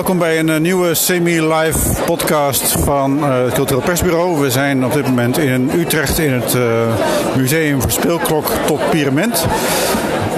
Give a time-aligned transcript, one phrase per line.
[0.00, 4.40] Welkom bij een eh, nieuwe semi-live podcast van uh, het Cultureel Persbureau.
[4.40, 6.62] We zijn op dit moment in Utrecht in het uh,
[7.36, 9.46] Museum voor Speelklok tot Pyramid.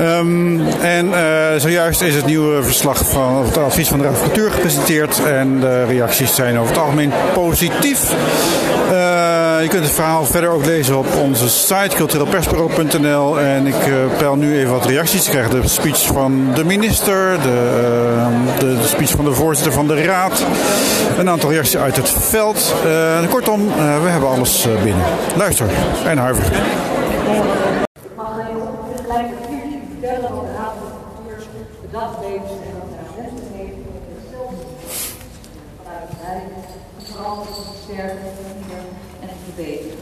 [0.00, 1.10] Um, en
[1.60, 5.24] zojuist is het nieuwe verslag van het advies van de Raad van Cultuur gepresenteerd.
[5.24, 8.14] En de reacties zijn over het algemeen positief.
[8.90, 13.40] Uh, je kunt het verhaal verder ook lezen op onze site cultureelpersbureau.nl.
[13.40, 15.24] En ik uh, peil nu even wat reacties.
[15.24, 20.04] Ik krijg de speech van de minister, de, de, speech van de voorzitter van de
[20.04, 20.44] Raad.
[21.18, 22.74] Een aantal reacties uit het veld.
[23.30, 23.66] kortom,
[24.02, 25.04] we hebben alles binnen.
[25.36, 25.66] Luister
[26.04, 26.18] en
[37.54, 39.98] te versterken, te vernieuwen en te verbeteren.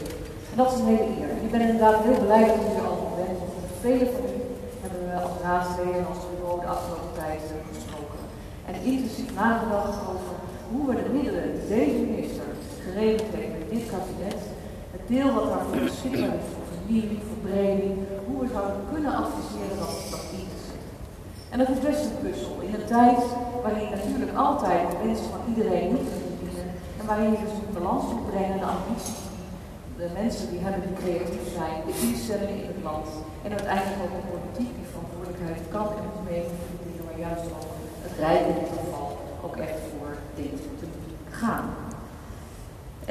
[0.50, 1.31] En dat is hele eer.
[1.45, 3.39] Ik ben inderdaad heel blij dat u er al bent.
[3.83, 4.39] Vele van u
[4.83, 7.41] hebben we als raadsleden als bureau de afgelopen tijd
[7.71, 8.21] gesproken.
[8.67, 10.33] En intensief nagedacht over
[10.71, 12.47] hoe we de middelen die deze minister
[12.85, 14.41] geregeld heeft met dit kabinet,
[14.95, 19.93] het deel wat daarvoor beschikbaar is voor vernieuwing, verbreding, hoe we zouden kunnen adviseren dat
[20.13, 20.25] dat
[21.51, 23.23] en dat is best een puzzel in een tijd
[23.63, 26.67] waarin natuurlijk altijd de wensen van iedereen moet dienen
[26.99, 29.30] en waarin je dus een balans moet brengen, de ambities
[30.03, 33.07] de mensen die hebben die creatief zijn, de instellingen in het land
[33.45, 36.55] en uiteindelijk ook de politiek die verantwoordelijkheid kan en moet nemen
[37.15, 37.71] de juist ook
[38.05, 39.09] het Rijk in dit geval
[39.45, 40.85] ook echt voor dit te
[41.41, 41.67] gaan.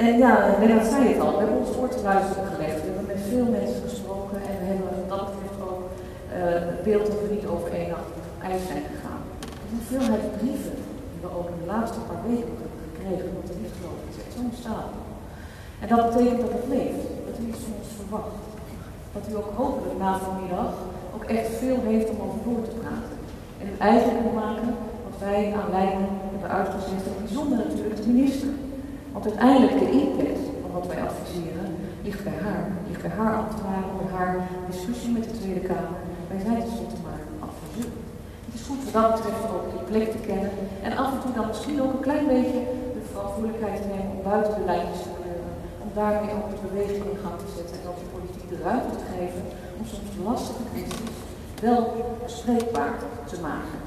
[0.05, 3.12] En ja, Lennart zei het al, we hebben ons voor te luisteren gelegd, we hebben
[3.14, 5.94] met veel mensen gesproken en we hebben dat betreft ook uh,
[6.70, 8.12] het beeld dat we niet over één nacht
[8.50, 9.22] ijs zijn gegaan.
[9.64, 10.77] De hoeveelheid brieven
[11.10, 14.34] die we ook in de laatste paar weken hebben gekregen, want geloof ik, is echt
[14.36, 14.92] zo'n staat.
[15.81, 18.36] En dat betekent dat het leeft, dat u iets van ons verwacht.
[19.14, 20.72] Dat u ook hopelijk na vanmiddag
[21.14, 23.16] ook echt veel heeft om over door te praten.
[23.60, 24.71] En u eigen kunt maken
[25.06, 28.53] wat wij aan leiding hebben uitgezet, en bijzonder natuurlijk de minister.
[29.12, 31.69] Want uiteindelijk de impact van wat wij adviseren
[32.06, 32.65] ligt bij haar.
[32.88, 34.37] Ligt bij haar ambtenaren, bij haar
[34.71, 36.00] discussie met de Tweede Kamer.
[36.31, 37.93] Wij zijn tenslotte maar adviseur.
[38.47, 40.50] Het is goed wat dat betreft ook die plek te kennen.
[40.87, 42.60] En af en toe dan misschien ook een klein beetje
[42.97, 45.19] de verantwoordelijkheid te nemen om buiten de lijntjes te.
[45.95, 49.09] Daarmee ook de beweging in gang te zetten en ook de politiek de ruimte te
[49.15, 49.43] geven
[49.78, 51.17] om soms lastige kwesties
[51.67, 51.83] wel
[52.25, 52.95] bespreekbaar
[53.31, 53.78] te maken.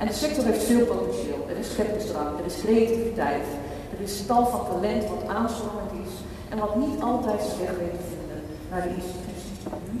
[0.00, 1.42] En de sector heeft veel potentieel.
[1.50, 3.46] Er is scheppingsdrang, er is creativiteit,
[3.94, 6.14] er is tal van talent wat aanstormend is
[6.50, 8.40] en wat niet altijd zijn weg weet te vinden
[8.70, 9.96] naar de instituties die nu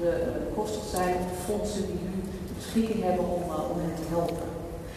[0.00, 0.12] de
[0.56, 2.16] kosten zijn, of de fondsen die nu
[2.56, 4.48] beschikking hebben om, uh, om hen te helpen.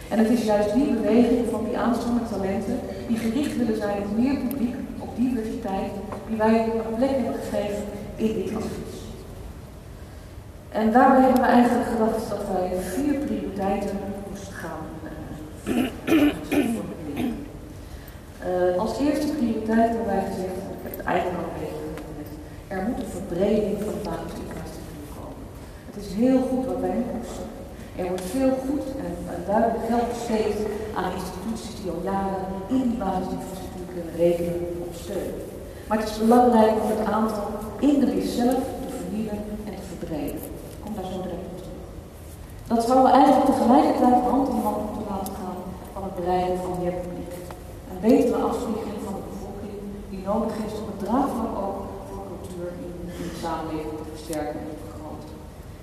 [0.10, 4.18] En het is juist die beweging van die aanstormende talenten die gericht willen zijn op
[4.18, 4.76] meer publiek,
[5.22, 5.92] diversiteit,
[6.28, 7.84] die wij een plek hebben gegeven
[8.16, 8.96] in dit advies.
[10.70, 13.98] En daarbij hebben we eigenlijk gedacht dat wij vier prioriteiten
[14.30, 14.86] moesten gaan
[16.48, 17.36] formuleren.
[18.48, 21.80] Uh, als eerste prioriteit hebben wij gezegd, ik heb het eigenlijk al gezegd,
[22.68, 25.46] er moet een verbreding van de basisinfrastructuur komen.
[25.90, 27.04] Het is heel goed wat wij nu.
[27.96, 29.14] Er wordt veel goed en,
[29.46, 30.58] duidelijk geld besteed
[31.00, 32.46] aan instituties die al jaren
[32.76, 34.81] in die basisinfrastructuur kunnen rekenen
[35.88, 37.44] Maar het is belangrijk om het aantal
[37.80, 40.42] in de zelf te vernieuwen en te verbreden.
[40.74, 41.80] Ik kom daar zo direct op terug.
[42.72, 45.60] Dat we eigenlijk tegelijkertijd hand in hand moeten laten gaan
[45.94, 47.34] van het bereiken van meer publiek.
[47.92, 49.78] Een betere afspiegeling van de bevolking
[50.12, 52.94] die nodig is om het draagvlak ook voor cultuur in,
[53.32, 54.62] de samenleving te versterken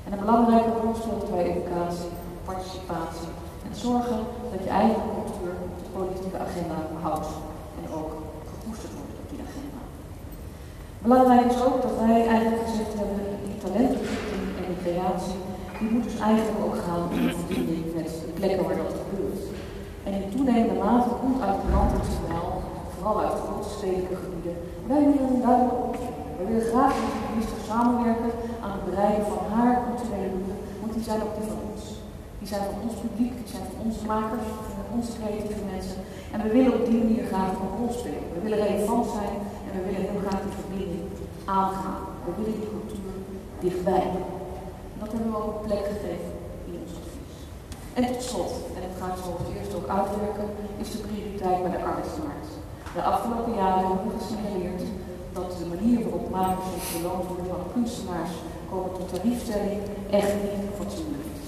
[0.08, 2.10] en een belangrijke rol speelt bij educatie,
[2.44, 3.32] participatie
[3.66, 4.20] en zorgen
[4.52, 7.28] dat je eigen cultuur de politieke agenda behoudt
[7.78, 8.12] en ook
[8.52, 9.80] gekoesterd wordt op die agenda.
[11.06, 15.40] Belangrijk is ook dat wij eigenlijk gezegd hebben, die talentontwikkeling en die creatie,
[15.78, 19.42] die moet dus eigenlijk ook gaan in verbinding met de plekken waar dat gebeurt.
[20.06, 22.52] En in toenemende mate komt uit het land het signaal,
[22.94, 24.56] vooral uit grote stedelijke gebieden,
[24.90, 26.06] wij willen een duidelijke.
[26.38, 30.92] We willen graag met de minister samenwerken aan het bereiken van haar culturele doelen, want
[30.94, 31.82] die zijn ook die van ons.
[32.40, 34.48] Die zijn van ons publiek, die zijn van onze makers,
[34.78, 35.98] van onze creatieve mensen.
[36.32, 38.32] En we willen op die manier graag een rol spelen.
[38.36, 39.34] We willen relevant zijn
[39.68, 41.06] en we willen heel graag die verbinding
[41.58, 42.02] aangaan.
[42.24, 43.14] We willen die cultuur
[43.64, 44.06] dichtbij.
[44.92, 46.32] En dat hebben we ook plek gegeven
[46.68, 47.36] in ons advies.
[47.96, 50.48] En tot slot, en het gaat zo het eerst ook uitwerken,
[50.82, 52.50] is de prioriteit bij de arbeidsmarkt.
[52.96, 54.82] De afgelopen jaren hebben we gesignaleerd
[55.36, 58.34] dat de manier waarop makers en beloond worden van kunstenaars
[58.70, 59.80] komen tot tariefstelling
[60.20, 61.44] echt niet fatsoenlijk is.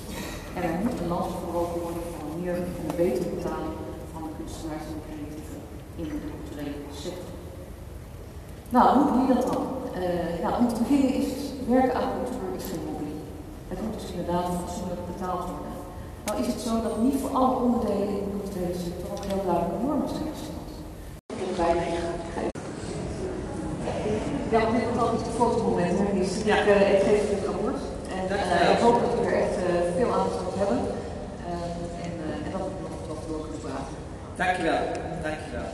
[0.56, 3.74] En er moet een land gebroken worden een meer en betere betaling
[4.12, 5.40] van de kunstenaars en de
[6.00, 7.39] in de culturele sector.
[8.76, 9.66] Nou, hoe doe je dat dan?
[10.02, 11.28] Uh, nou, om te beginnen is
[11.68, 13.12] werken aan cultuur is geen hobby.
[13.68, 15.74] Het moet dus inderdaad fatsoenlijk betaald worden.
[16.24, 19.44] Nou is het zo dat niet voor alle onderdelen in de culturele sector ook heel
[19.48, 20.70] duidelijke normen zijn gesteld.
[24.54, 25.98] Ja, dit is altijd het fotomoment.
[25.98, 26.06] Hè.
[26.20, 26.56] Dus ja.
[26.60, 27.82] ik, uh, ik geef het rapport.
[28.18, 30.80] En uh, ik hoop dat we er echt uh, veel aandacht op hebben.
[32.06, 32.12] en,
[32.44, 33.94] en dat we nog wat door kunnen praten.
[34.40, 34.82] Dankjewel.
[35.26, 35.68] Dankjewel.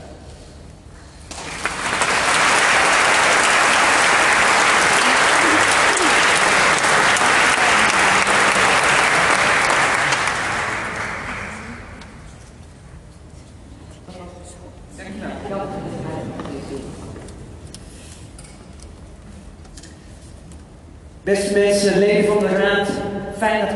[21.26, 22.88] Beste mensen, leden van de Raad,
[23.36, 23.74] fijn dat u,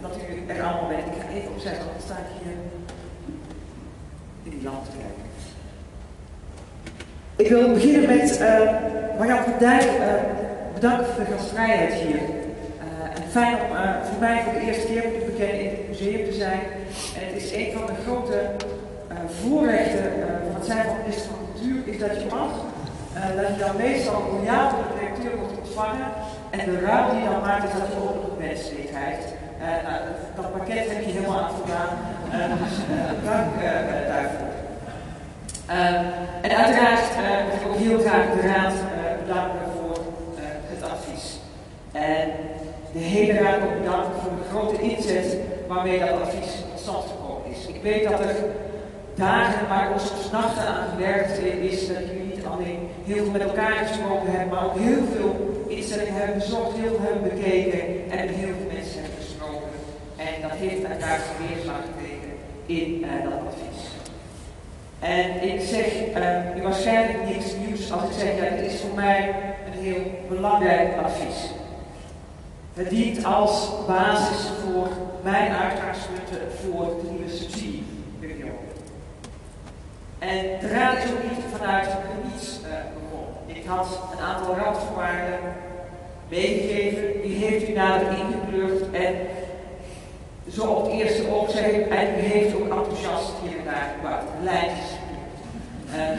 [0.00, 1.06] dat u er allemaal bent.
[1.06, 2.52] Ik ga even opzeggen, want sta ik hier
[4.42, 5.24] in die land te kijken.
[7.36, 10.06] Ik wil beginnen met uh, Marjan van Dijk uh,
[10.74, 12.16] bedanken voor de gastvrijheid hier.
[12.16, 16.24] Uh, en fijn om voor mij voor de eerste keer ik bekennen in het museum
[16.24, 16.60] te zijn.
[17.18, 18.38] En het is een van de grote
[19.40, 20.12] voorrechten
[20.46, 22.52] van het zijn van minister van Cultuur, is dat je mag,
[23.36, 26.23] dat je dan meestal royaal door de directeur wordt ontvangen.
[26.58, 29.26] En de ruil die dan maakt, is dat je ook nog menselijk krijgt.
[29.60, 29.98] Uh, nou,
[30.36, 31.92] dat pakket heb je helemaal aan voldaan.
[32.32, 32.76] Uh, dus
[33.24, 33.48] dank
[34.12, 34.52] daarvoor.
[36.42, 37.06] en uiteraard
[37.46, 38.74] wil ik ook heel graag de Raad
[39.26, 39.96] bedanken voor
[40.72, 41.38] het advies.
[41.92, 42.28] En
[42.92, 45.36] de hele Raad ook bedanken voor de grote inzet
[45.68, 47.66] waarmee dat advies tot stand gekomen is.
[47.66, 48.36] Ik weet dat er
[49.14, 51.38] dagen, maar ook soms nachten aan gewerkt
[51.70, 55.53] is, dat jullie niet alleen heel veel met elkaar gesproken hebben, maar ook heel veel
[55.76, 59.70] instellingen hebben bezocht, heel hebben bekeken en heel veel mensen hebben gesproken.
[60.16, 62.32] En dat heeft uiteraard weerslag gekregen
[62.66, 63.82] in uh, dat advies.
[65.00, 65.86] En ik zeg
[66.16, 69.34] uh, u waarschijnlijk niks nieuws als ik zeg, ja, het is voor mij
[69.66, 71.50] een heel belangrijk advies.
[72.74, 74.88] Het dient als basis voor
[75.22, 78.72] mijn uitgangspunten voor de nieuwe subsidieperiode.
[80.18, 80.66] En de
[81.04, 81.88] is ook niet vanuit
[82.24, 82.93] niets uh.
[83.64, 85.38] Ik had een aantal randvoorwaarden
[86.28, 89.14] meegegeven, die heeft u nader ingekleurd en
[90.50, 93.64] zo op het eerste oog zeg ik, u heeft ook enthousiast hier en
[94.02, 94.90] daar lijntjes
[95.94, 96.10] uh,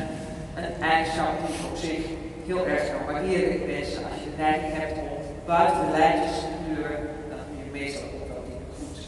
[0.56, 2.06] een eigenschap die ik op zich
[2.46, 4.04] heel erg kan waarderen in mensen.
[4.04, 7.00] Als je neiging hebt om buiten de lijntjes te kleuren,
[7.30, 9.06] dan doe je meestal ook wel dingen goed.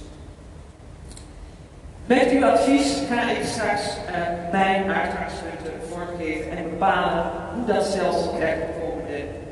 [2.06, 8.04] Met uw advies ga ik straks uh, mijn uitgangspunten vormgeven en bepalen hoe dat er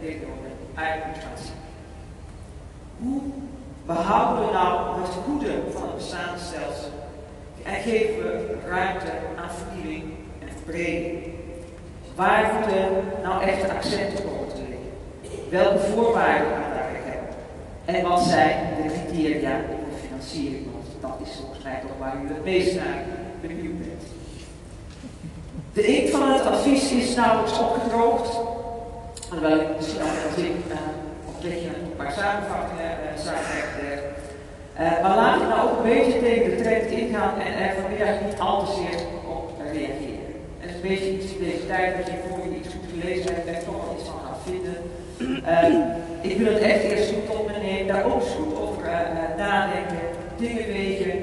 [0.02, 1.62] de komende gaan zien.
[2.98, 3.22] Hoe
[3.86, 6.90] behouden we nou het goede van het bestaande stelsel
[7.64, 9.12] en geven we ruimte
[9.42, 10.04] aan vernieuwing
[10.40, 11.24] en verbreding?
[12.16, 12.86] Waar moeten
[13.24, 14.92] nou echte accenten komen te liggen?
[15.50, 17.36] Welke voorwaarden gaan we daarbij hebben?
[17.86, 20.66] En wat zijn de criteria voor financiering?
[20.72, 23.04] Want dat is volgens mij toch waar u het meest naar
[23.42, 23.75] benieuwd.
[25.76, 28.32] De inkt van het advies is nauwelijks opgedroogd.
[29.32, 30.78] Ik misschien altijd als ik uh,
[31.28, 32.92] op een paar samenvattingen
[33.26, 33.94] zou hebben.
[34.80, 38.22] Uh, maar laat ik nou ook een beetje tegen de trend ingaan en er vanmiddag
[38.26, 39.00] niet al te zeer
[39.36, 40.32] op reageren.
[40.60, 42.88] En het is een beetje iets in deze tijd dat je voor je iets goed
[42.94, 44.78] gelezen hebt en toch wel iets van gaat vinden.
[46.30, 48.84] ik wil het echt eerst goed tot me nemen, daar ook eens goed over
[49.38, 50.06] nadenken,
[50.38, 51.16] dingen wegen,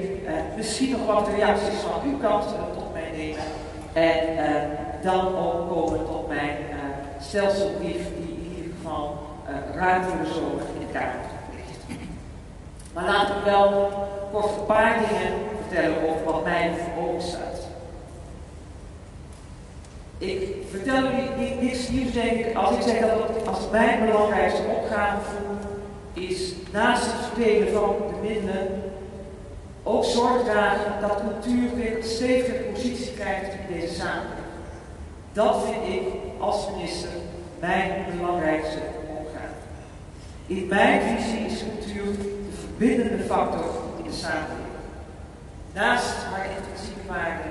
[0.55, 2.43] misschien nog wat reacties van uw kant
[2.77, 3.62] tot mij nemen.
[3.93, 6.57] En dan ook komen tot mijn
[7.19, 9.19] stelselbrief die in ieder geval
[9.49, 11.15] uh, ruim voor de zomer in Kamer
[11.55, 11.99] ligt.
[12.93, 13.91] Maar laat ik wel
[14.31, 17.61] kort een paar dingen vertellen over wat mij voor ogen staat.
[20.17, 24.61] Ik vertel u niks nieuws denk ik als ik zeg dat het als mijn belangrijkste
[24.61, 25.31] opgave
[26.13, 28.92] is naast het verdelen van de middelen
[29.83, 34.43] ook zorg dragen dat cultuur weer een stevige positie krijgt in deze samenleving.
[35.33, 37.09] Dat vind ik als minister
[37.59, 38.77] mijn belangrijkste
[39.09, 39.63] opgave.
[40.45, 43.65] In mijn visie is cultuur de verbindende factor
[43.97, 44.63] in de samenleving.
[45.73, 47.49] Naast haar intrinsieke waarde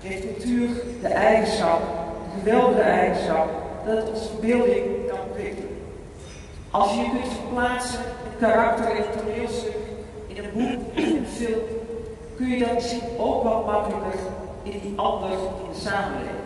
[0.00, 0.68] heeft cultuur
[1.00, 1.80] de eigenschap,
[2.34, 3.48] de geweldige eigenschap,
[3.86, 5.76] dat het onze verbeelding kan prikkelen.
[6.70, 8.00] Als je kunt verplaatsen
[8.40, 9.76] karakter een toneelstuk,
[10.38, 11.60] in een boek, in een film,
[12.36, 14.20] kun je dat misschien ook wat makkelijker
[14.62, 16.36] in die ander in de samenleving.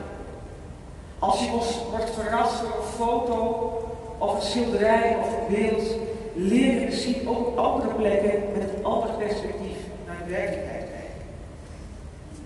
[1.19, 1.51] Als je
[1.91, 3.37] wordt verrast door een foto
[4.19, 5.83] of een schilderij of een beeld,
[6.35, 11.23] leer je misschien ook op andere plekken met een ander perspectief naar de werkelijkheid kijken.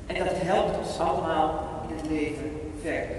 [0.07, 2.51] En dat helpt ons allemaal in het leven
[2.83, 3.17] verder.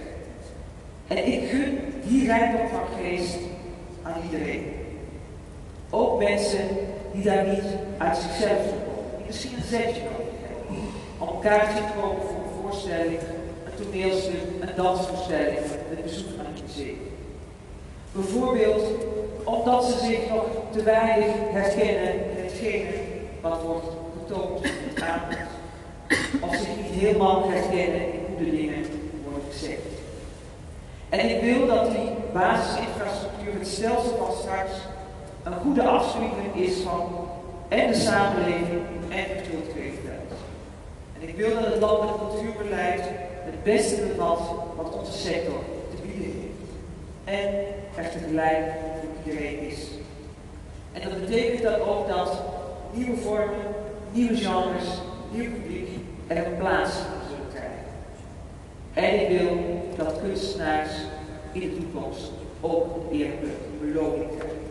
[1.08, 3.38] En ik gun die rijkdom van geest
[4.04, 4.66] aan iedereen.
[5.90, 6.68] Ook mensen
[7.18, 7.64] die daar niet
[7.98, 10.26] uit zichzelf komen, misschien een zetje hebben.
[11.18, 13.20] Om elkaar te komen voor een voorstelling,
[13.66, 15.58] een toneelstuk, een dansvoorstelling,
[15.90, 16.98] het bezoek aan het museum.
[18.12, 18.84] Bijvoorbeeld
[19.44, 22.94] omdat ze zich nog te weinig herkennen in hetgene
[23.42, 24.66] wat wordt getoond
[25.12, 25.38] aanbod.
[26.42, 28.86] Of zich niet helemaal herkennen in hoe de dingen
[29.24, 29.82] worden gezegd.
[31.10, 34.32] En ik wil dat die basisinfrastructuur, het stelsel van
[35.52, 37.28] een goede afspiegeling is van
[37.68, 40.32] en de samenleving en de cultuurkwaliteit.
[41.22, 43.02] En ik wil dat het landelijk cultuurbeleid
[43.46, 44.40] het beste bevat
[44.76, 46.70] wat onze sector te bieden heeft.
[47.24, 47.54] En
[48.04, 48.64] er tegelijk
[49.02, 49.88] voor iedereen is.
[50.94, 52.42] En dat betekent dat ook dat
[52.94, 53.68] nieuwe vormen,
[54.12, 54.88] nieuwe genres,
[55.32, 55.90] nieuw publiek
[56.28, 56.92] er een plaats
[57.30, 57.86] zullen krijgen.
[58.94, 59.58] En ik wil
[59.96, 60.92] dat kunstenaars
[61.52, 63.48] in de toekomst ook een eerlijke
[63.82, 64.67] beloning krijgen.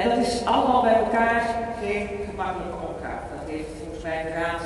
[0.00, 1.42] En dat is allemaal bij elkaar
[1.82, 3.24] geen gemakkelijke opgave.
[3.38, 4.62] Dat heeft volgens mij de Raad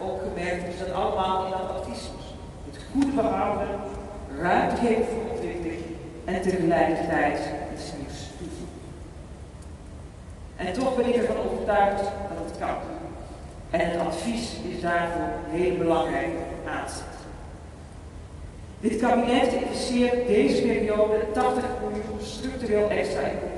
[0.00, 0.66] ook gemerkt.
[0.66, 2.10] Dus dat allemaal in dat advies
[2.70, 3.68] Het goed behouden,
[4.40, 5.82] ruimte geven voor ontwikkeling
[6.24, 7.38] en tegelijkertijd
[7.74, 8.80] iets nieuws toevoegen.
[10.56, 12.76] En toch ben ik ervan overtuigd dat het kan.
[13.70, 16.32] En het advies is daarvoor heel belangrijk
[16.76, 17.14] aanzet.
[18.80, 23.52] Dit kabinet investeert deze periode 80 miljoen structureel extra in.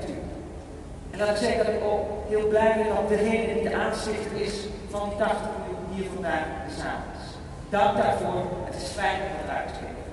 [1.15, 4.41] En laat ik zeggen dat ik ook heel blij ben dat degene die de aanstichter
[4.47, 4.53] is
[4.89, 6.45] van die 80 miljoen hier vandaag
[6.79, 7.25] samen is.
[7.69, 8.41] Dank daarvoor.
[8.65, 10.03] Het is fijn om het te geven.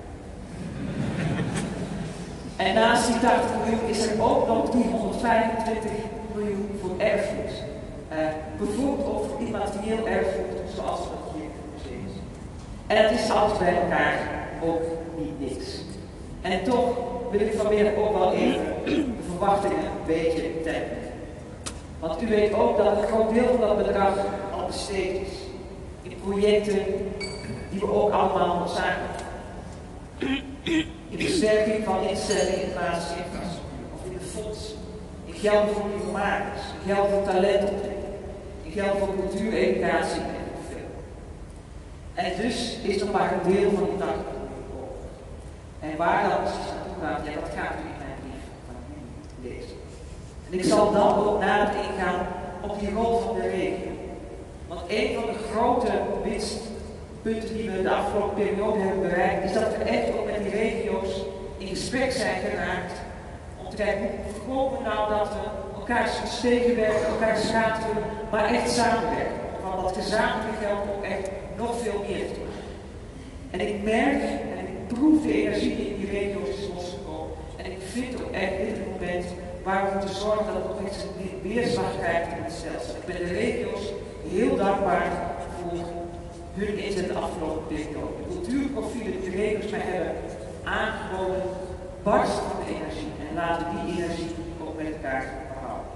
[2.55, 5.91] En naast die 80 miljoen is er ook nog 325
[6.35, 7.53] miljoen voor erfgoed.
[8.11, 8.17] Uh,
[8.57, 12.23] bijvoorbeeld ook voor immaterieel erfgoed, zoals dat hier museum zien.
[12.87, 14.17] En het is alles bij elkaar
[14.61, 14.81] ook
[15.17, 15.67] niet niks.
[16.41, 16.87] En toch
[17.31, 20.97] wil ik vanmiddag ook wel even de verwachtingen een beetje temmen.
[21.99, 24.15] Want u weet ook dat een groot deel van dat bedrag
[24.53, 25.33] al besteed is.
[26.01, 26.85] In projecten
[27.69, 29.21] die we ook allemaal noodzakelijk
[31.09, 34.75] in de versterking van instellingen in basisinfrastructuur of in de fonds,
[35.25, 38.17] in geld voor makers, in geld voor talentontwikkeling,
[38.63, 40.89] in geld voor cultuureducatie en veel.
[42.13, 44.15] En dus is er maar een deel van die 80
[44.59, 44.89] miljoen
[45.79, 48.99] En waar dat naartoe gaat, ja, dat gaat u in mijn brief van nu
[49.43, 52.27] En ik zal dan ook nader ingaan
[52.61, 53.91] op die rol van de regio.
[54.67, 55.91] Want een van de grote
[56.23, 56.59] winst
[57.21, 60.51] punten die we de afgelopen periode hebben bereikt, is dat we echt ook met die
[60.51, 61.25] regio's
[61.57, 62.93] in gesprek zijn geraakt.
[63.63, 68.45] Om te kijken hoe voorkomen we nou dat we elkaar soms tegenwerken, elkaar schateren, maar
[68.45, 69.41] echt samenwerken.
[69.61, 72.53] Van dat gezamenlijke geld ook echt nog veel meer te doen.
[73.51, 74.21] En ik merk
[74.57, 77.31] en ik proef de energie die in die regio's is losgekomen.
[77.57, 79.25] En ik vind ook echt dit moment
[79.63, 80.81] waar we moeten zorgen dat het ook
[81.41, 82.95] weerslag krijgt in het stelsel.
[82.95, 83.83] Ik ben de regio's
[84.29, 85.11] heel dankbaar
[85.59, 85.79] voor
[86.53, 88.13] hun inzet de afgelopen periode.
[88.17, 90.15] De cultuurprofielen die de regels mij hebben
[90.63, 91.43] aangeboden,
[92.03, 95.91] barsten de energie en laten die energie ook met elkaar behouden.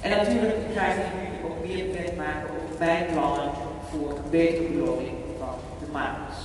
[0.00, 0.98] En natuurlijk ga ik
[1.44, 3.50] ook meer bekendmaken over mijn plannen
[3.90, 6.40] voor een betere beloning van de makers.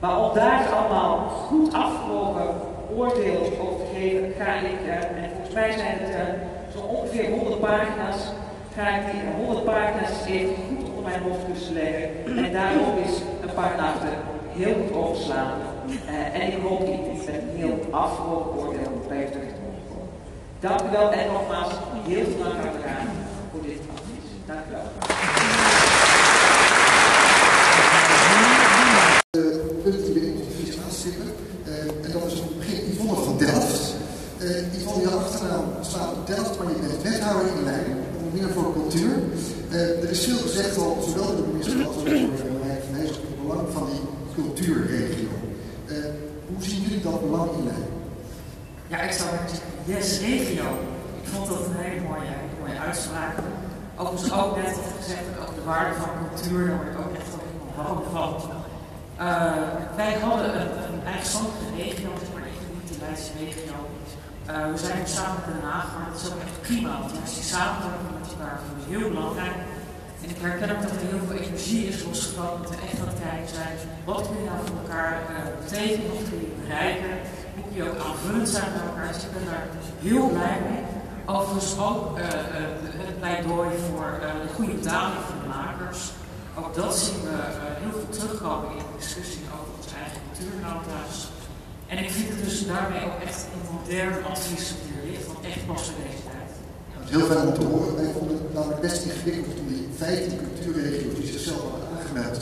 [0.00, 5.72] Maar om daar allemaal goed afgewogen oordeel over te geven, ga ik, en volgens mij
[5.72, 6.16] zijn het uh,
[6.74, 8.20] zo ongeveer 100 pagina's,
[8.76, 12.10] ga ik die 100 pagina's even goed op mijn hoofdkussen leggen.
[12.44, 14.14] En daarop is een paar nachten
[14.60, 15.52] heel goed overslaan.
[15.88, 19.48] Uh, en ik hoop dat ik met een heel afgewogen oordeel bij komen.
[20.60, 21.72] Dank u wel en nogmaals
[22.08, 23.06] heel veel dank aan elkaar
[23.50, 24.28] voor dit advies.
[24.46, 24.88] Dank u wel.
[29.82, 31.26] punten die we in de visie aanstippen.
[31.66, 33.94] Uh, en dat is begin Yvonne van Delft.
[34.38, 35.64] Uh, Yvonne, je achternaam
[36.34, 39.14] Delft, maar je bent wethouder in Leiden, onder meer voor cultuur.
[39.70, 43.18] Uh, er is veel gezegd al, zowel door de minister als door Rijk van het
[43.42, 44.00] belang van die
[44.34, 45.32] cultuurregio.
[45.86, 45.96] Uh,
[46.48, 47.92] hoe zien jullie dat belang in Leiden?
[48.92, 49.28] Ja, ik zou
[49.84, 50.68] yes, regio.
[51.22, 53.34] Ik vond dat een hele mooie, mooie uitspraak.
[53.96, 57.30] Overigens ook net al gezegd, ook de waarde van cultuur, daar word ik ook echt
[57.76, 58.30] helemaal van.
[59.26, 59.52] Uh,
[59.96, 63.89] wij hadden een, een eigenstandige regio, maar echt niet de Leidse regio.
[64.50, 67.34] Uh, we zijn samen met Den Haag, maar dat is ook echt prima, want juist
[67.34, 69.58] die samenwerking met elkaar is heel belangrijk.
[70.22, 73.48] En ik herken ook dat er heel veel energie is losgekomen, dat we echt kijken
[73.60, 73.74] zijn.
[74.10, 77.14] Wat kun je nou voor elkaar uh, betekenen, wat kun je bereiken,
[77.54, 79.08] hoe kun je ook aanvullend zijn bij elkaar.
[79.12, 79.66] Dus ik ben daar
[80.08, 80.82] heel blij mee.
[81.34, 82.24] Overigens ook uh,
[83.06, 86.00] het pleidooi voor de goede betaling voor de makers.
[86.58, 87.36] Ook dat zien we
[87.82, 91.29] heel veel terugkomen in de discussie over onze eigen cultuurnota's.
[91.90, 95.66] En ik vind het dus daarmee ook echt een modern advies er ligt, wat echt
[95.70, 96.50] past in deze tijd.
[96.92, 97.92] Nou, heel fijn om te horen.
[98.02, 102.40] Wij vonden het namelijk best ingewikkeld om die 15 cultuurregio's die zichzelf hadden aangemeld,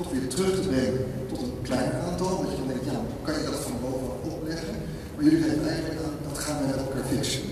[0.00, 2.32] toch weer terug te brengen tot een kleiner aantal.
[2.42, 4.74] Dat je dan denkt, ja, hoe kan je dat van bovenaf opleggen?
[5.14, 7.44] Maar jullie geven eigenlijk aan, dat gaan we met elkaar fixen.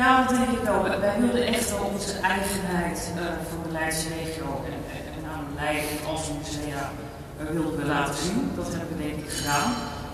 [0.00, 0.78] Ja, dat denk ik wel.
[1.06, 5.44] Wij wilden echt wel onze eigenheid uh, voor de Leidse regio en, en, en aan
[5.60, 6.82] Leiden als musea
[7.38, 8.40] uh, wilden we laten zien.
[8.60, 9.70] Dat hebben we denk ik gedaan.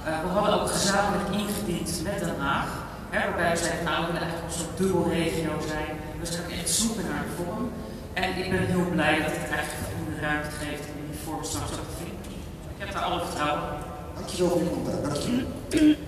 [0.07, 2.69] Uh, we hadden ook gezamenlijk ingediend met Den Haag.
[3.11, 5.93] Hè, waarbij we zeiden, nou, we willen eigenlijk een dubbelregio zijn.
[6.21, 7.65] We zijn echt zoeken naar de vorm.
[8.23, 11.73] En ik ben heel blij dat het eigenlijk de ruimte geeft om die vorm straks
[11.77, 12.21] ook te vinden.
[12.75, 13.83] Ik heb daar alle vertrouwen in.
[14.17, 15.03] Dankjewel voor je commentaar.
[15.09, 15.47] Dankjewel.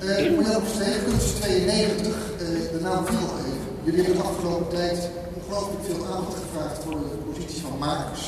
[0.09, 3.71] Uh, Marjan Verstegen, Kunst 92, uh, de naam viel al even.
[3.87, 4.99] Jullie hebben de afgelopen tijd
[5.39, 8.25] ongelooflijk veel aandacht gevraagd voor de positie van makers.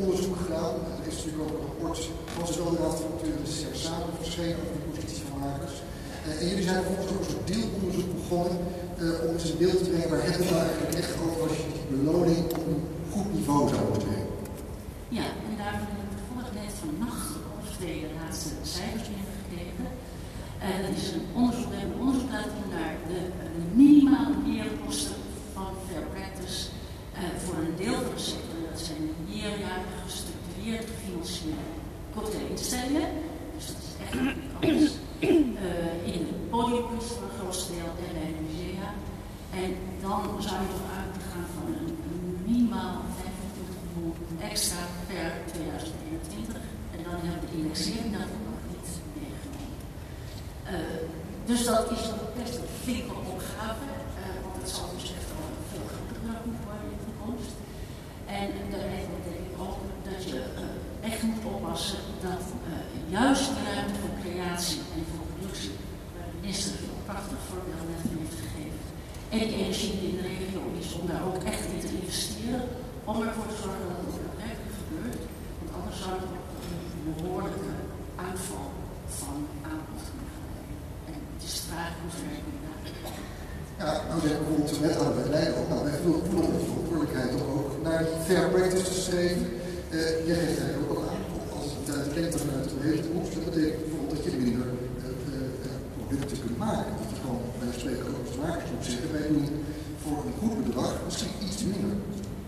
[0.00, 0.74] Onderzoek gedaan.
[1.02, 2.00] Er is natuurlijk ook een rapport
[2.34, 5.76] van zowel de Raad van Cultuur de samen verschenen over de positie van makers.
[5.80, 9.78] Uh, en jullie zijn vervolgens ook een soort deelonderzoek begonnen uh, om eens een beeld
[9.78, 13.28] te brengen waar het nou eigenlijk echt over als je die beloning op een goed
[13.36, 14.30] niveau zou moeten brengen.
[15.18, 19.86] Ja, en daar hebben we net vannacht of twee de laatste cijfers in gekregen.
[20.70, 23.20] En dat is een onderzoek, we naar de,
[23.56, 25.18] de minimale leerkosten
[25.54, 26.58] van fair practice
[27.16, 27.20] uh,
[27.90, 31.66] Dat zijn meerjarige, gestructureerd gefinancierde
[32.14, 33.08] cocktailinstellingen.
[33.56, 34.16] Dus dat is echt
[34.60, 34.92] anders.
[35.20, 38.88] Uh, in de podiumkunst voor een groot deel en bij de musea.
[39.62, 39.70] En
[40.04, 41.90] dan zou je toch uit gaan van een,
[42.46, 46.62] minimaal 25 miljoen extra per 2021.
[46.94, 48.88] En dan hebben we de indexering daarvan nog niet
[49.20, 49.78] meegenomen.
[50.74, 51.00] Uh,
[51.50, 53.88] dus dat is nog best een flinke opgave,
[54.20, 57.54] uh, want het zal dus echt wel veel groter moeten worden in de toekomst.
[58.40, 62.42] En daarmee betekent ik ook dat je uh, echt moet oppassen dat
[63.16, 65.76] juist de ruimte voor creatie en voor productie,
[66.14, 68.82] waar de minister een prachtig voorbeeld net heeft gegeven,
[69.34, 72.62] en de energie die in de regio is, om daar ook echt in te investeren,
[73.10, 75.22] om ervoor te zorgen dat het ook daadwerkelijk gebeurt.
[75.58, 77.72] Want anders zou het ook een behoorlijke
[78.28, 78.68] uitval
[79.20, 79.38] van
[79.70, 80.38] aanbod kunnen.
[81.10, 82.52] En het is de vraag hoe ver je.
[83.78, 85.68] Ja, nou zeg bijvoorbeeld de wethouder bij Leiden ook.
[85.68, 89.46] Nou, wij voelen onze verantwoordelijkheid om ook naar die fair practice te streven.
[89.90, 91.22] Uh, jij geeft eigenlijk ook al aan,
[91.56, 94.68] als het uit de lengte vanuit de hele toekomst, dat betekent bijvoorbeeld dat je minder
[94.68, 96.92] uh, uh, producten kunt maken.
[97.00, 99.48] Dat je gewoon bij de spreken ook makers moet zeggen, wij doen
[100.02, 101.96] voor een goed bedrag misschien iets minder.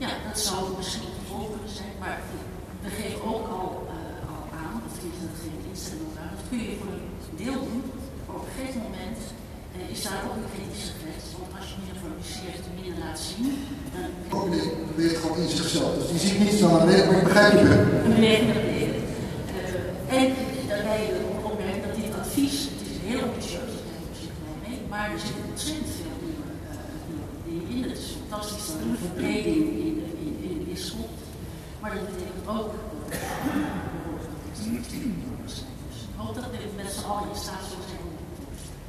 [0.04, 2.18] Ja, dat zou misschien volgende zijn, maar
[2.84, 6.60] we geven ook al, uh, al aan, dat is dat geen instelling aan, dat kun
[6.68, 7.08] je voor een
[7.42, 7.84] deel doen.
[8.36, 9.33] Op een gegeven moment uh,
[9.94, 13.46] is daar ook een kritische grens, want als je minder produceert en minder laat zien,
[13.94, 14.10] dan...
[14.36, 17.68] Ook nee, beweegt gewoon in zichzelf, dus die ziet niet beneden, maar ik begrijp je.
[18.06, 19.00] Een beweging naar beneden.
[19.58, 20.26] Uh, en
[20.70, 21.02] daarbij
[21.50, 23.74] opmerken dat dit advies, het is heel ambitieus,
[24.26, 24.34] ik
[24.64, 26.48] mee, maar er zit ontzettend veel nieuwe
[27.46, 27.82] dingen in.
[27.90, 31.20] Het is fantastisch dat er een verbreding in de in, in is komt.
[31.80, 32.72] Maar dat betekent ook
[34.74, 34.84] dat
[35.44, 35.56] dus
[36.08, 37.83] ik hoop dat we met z'n allen in staat zijn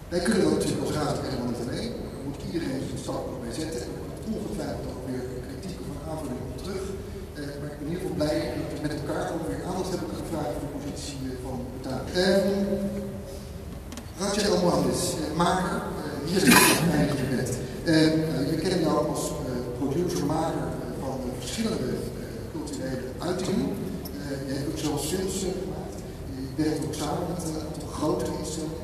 [0.09, 1.91] Wij kunnen dat natuurlijk als raad helemaal niet alleen.
[2.17, 3.81] Er moet iedereen zijn stap op bij zetten.
[3.81, 6.83] Er komt ongetwijfeld ook weer kritiek of aanvulling op terug.
[6.89, 9.91] Uh, maar ik ben in ieder geval blij dat we met elkaar ook weer aandacht
[9.93, 12.01] hebben gevraagd voor de positie uh, van Betaal.
[12.23, 12.53] Um,
[14.19, 15.77] Ratje El Mohandis, uh, maker.
[16.27, 16.53] hier is het
[16.99, 17.29] eigenlijk
[18.51, 19.23] je kennen jou als
[19.79, 20.67] producer, maker
[21.01, 21.91] van verschillende
[22.53, 23.69] culturele uitingen.
[24.47, 25.97] je hebt ook zelfs films gemaakt.
[26.55, 28.83] Je werkt ook samen met een aantal grote instellingen.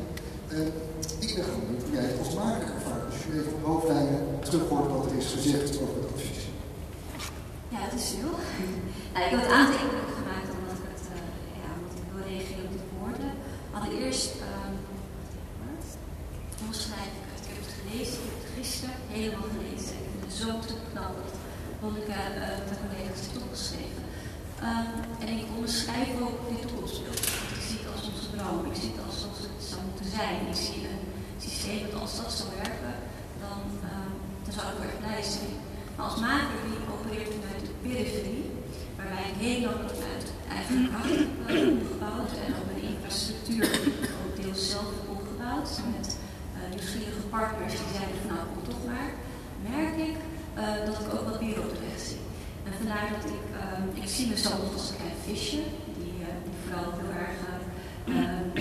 [1.36, 1.46] Ben
[1.82, 3.06] hoe jij het als maker ervaart.
[3.12, 6.42] Als je even op hoofdlijnen terug hoort wat er is gezegd over het advies.
[7.74, 8.36] Ja, het is veel.
[9.14, 11.20] Nou, ik heb het aantekeningen gemaakt omdat ik het, uh,
[11.64, 13.32] ja, ik wil reageren op de woorden.
[13.78, 14.74] Allereerst, um,
[16.64, 17.42] hoe schrijf ik het?
[17.46, 19.96] Ik heb het gelezen, ik heb het gisteren helemaal gelezen.
[20.16, 21.34] Ik het zo te knap dat
[21.82, 24.04] Monika uh, mijn collega's heeft opgeschreven.
[24.72, 27.22] Um, en ik onderschrijf ook dit toekomstbeeld.
[27.56, 30.38] Ik zie het als onze droom, ik zie het als zoals het zou moeten zijn.
[30.52, 31.04] Ik zie een
[31.46, 32.94] systeem dat als dat zou werken,
[33.44, 33.60] dan,
[34.44, 35.56] dan zou ik heel erg blij zijn.
[35.96, 38.46] Maar als maker die opereert vanuit de periferie,
[38.98, 40.26] waarbij ik heel lang vanuit
[40.58, 41.32] eigen kracht heb
[41.80, 43.68] opgebouwd en ook een infrastructuur
[44.22, 49.10] ook deels zelf opgebouwd, met uh, nieuwsgierige partners die zeiden van nou kom toch maar,
[49.74, 50.18] merk ik
[50.62, 52.24] uh, dat ik ook wat meer op de weg zie.
[52.68, 55.62] En vandaar dat ik, um, ik zie mezelf als een klein visje,
[56.00, 57.38] die, uh, die vooral heel erg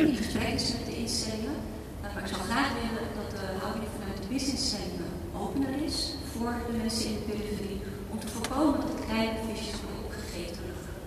[0.06, 1.56] in gesprek is met de instellingen.
[2.00, 5.10] maar ik zou graag willen dat de houding vanuit de businessinstellingen
[5.42, 5.98] opener is
[6.32, 7.80] voor de mensen in de periferie,
[8.12, 10.62] om te voorkomen dat de kleine visjes worden opgegeten.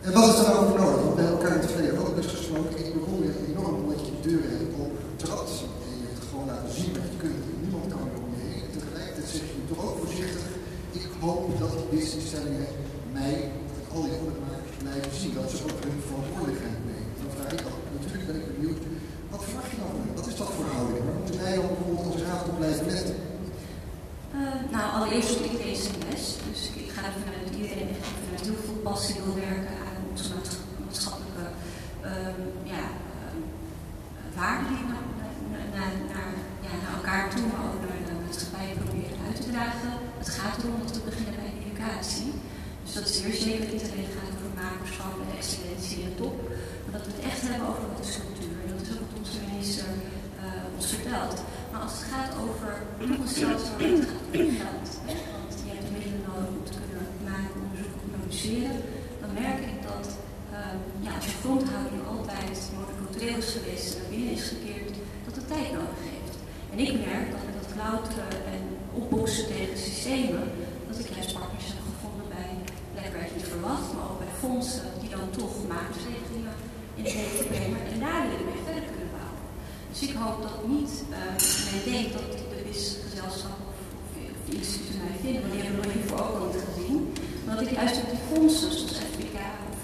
[0.05, 1.15] En wat is voor nodig?
[1.21, 2.75] Bij elkaar in het verleden ook best gesproken.
[2.85, 5.49] Ik begon je enorm omdat je de deuren hebt opgetrad.
[5.87, 7.41] En je hebt gewoon laten zien wat je kunt.
[7.63, 8.63] Niemand kan er om je heen.
[8.67, 10.53] En tegelijkertijd zeg je toch ook voorzichtig
[10.93, 12.67] ik hoop dat deze instellingen
[13.11, 13.35] mij
[13.75, 15.33] en al die andere makers blijven zien.
[15.33, 17.11] Dat ze ook hun verantwoordelijkheid nemen.
[17.21, 18.81] Dan vraag ik al, natuurlijk ben ik benieuwd,
[19.31, 19.93] wat verwacht je dan?
[20.17, 21.03] Wat is dat voor houding?
[21.05, 23.17] Waar moeten wij dan bijvoorbeeld als raad op blijven letten?
[24.37, 24.39] Uh,
[24.75, 26.23] nou, allereerst ik deze les.
[26.49, 27.89] Dus ik ga ervan uit dat iedereen
[28.23, 30.33] vanuit heel veel passie wil werken aan onze
[30.85, 31.45] maatschappelijke
[32.11, 32.41] um,
[32.73, 32.83] ja,
[33.25, 33.39] um,
[34.37, 36.31] waarden die naar, naar,
[36.65, 39.91] ja, naar elkaar toe, maar ook naar de maatschappij proberen uit te dragen.
[40.23, 42.31] Het gaat erom dat we beginnen bij educatie.
[42.83, 46.35] Dus dat is zeer zeker niet alleen gaat over makerschap en excellentie en top,
[46.83, 48.57] maar dat we het echt hebben over is cultuur.
[48.71, 49.89] Dat is ook wat onze minister
[50.43, 51.35] uh, ons vertelt.
[51.73, 54.89] Maar als het gaat over gaat om geld,
[55.35, 58.77] want je hebt de middelen nodig om te kunnen maken, onderzoeken, produceren,
[59.21, 60.05] dan merk ik dat
[61.05, 64.89] ja, als je grondhouding altijd monocultureel is geweest en naar binnen is gekeerd,
[65.25, 66.35] dat het tijd nodig heeft.
[66.73, 68.61] En ik merk dat met dat klauteren en
[69.01, 70.43] opboksen tegen systemen,
[70.89, 72.51] dat ik juist partners heb gevonden bij
[73.27, 76.55] je niet verwacht, maar ook bij fondsen die dan toch maatregelen
[76.97, 79.02] in het leven brengen en daar willen mee verder kunnen.
[79.93, 80.91] Dus ik hoop dat niet
[81.71, 83.77] men denkt dat de wisselgezelschap of,
[84.29, 86.99] of, de mij vinden, want die hebben we nog niet gezien.
[87.45, 89.37] Maar dat ik juist op die fondsen, zoals FBK
[89.69, 89.77] of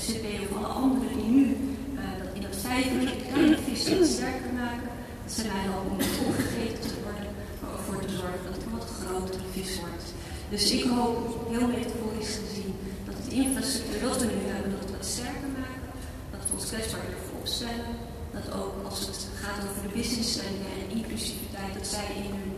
[0.00, 4.52] FCP of alle anderen die nu uh, dat in dat vijver de kleine vissen sterker
[4.62, 4.88] maken,
[5.24, 5.98] dat zijn mij al om
[6.28, 10.06] opgegeten te worden, maar ook voor te zorgen dat het wat grotere vis wordt.
[10.52, 11.18] Dus ik hoop
[11.54, 12.72] heel metaforisch gezien
[13.08, 15.88] dat de infrastructuur dat we nu hebben, dat we het sterker maken,
[16.32, 17.94] dat we ons kwetsbaar ervoor opstellen,
[18.38, 22.52] dat ook als het gaat over de businesscentra en inclusiviteit, dat zij in hun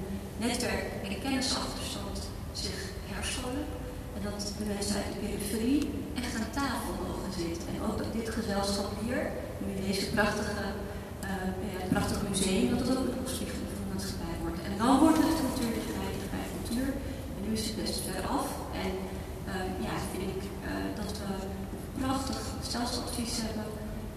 [0.45, 2.17] netwerk en kennisachterstand
[2.65, 2.79] zich
[3.13, 3.67] herscholen.
[4.17, 5.83] En dat de mensen uit de periferie
[6.21, 7.69] echt aan tafel mogen zitten.
[7.75, 9.21] En ook dat dit gezelschap hier,
[9.63, 10.65] nu in deze prachtige,
[11.25, 11.51] uh,
[11.93, 14.61] ja, museum, dat het ook een opspiegeling van de maatschappij wordt.
[14.69, 16.89] En dan wordt het cultuur dichtbij, dichtbij cultuur.
[17.37, 18.49] En nu is het best ver af.
[18.85, 18.93] En
[19.51, 19.55] uh,
[19.87, 21.31] ja, vind ik uh, dat we
[22.01, 23.67] prachtig stelseladvies hebben.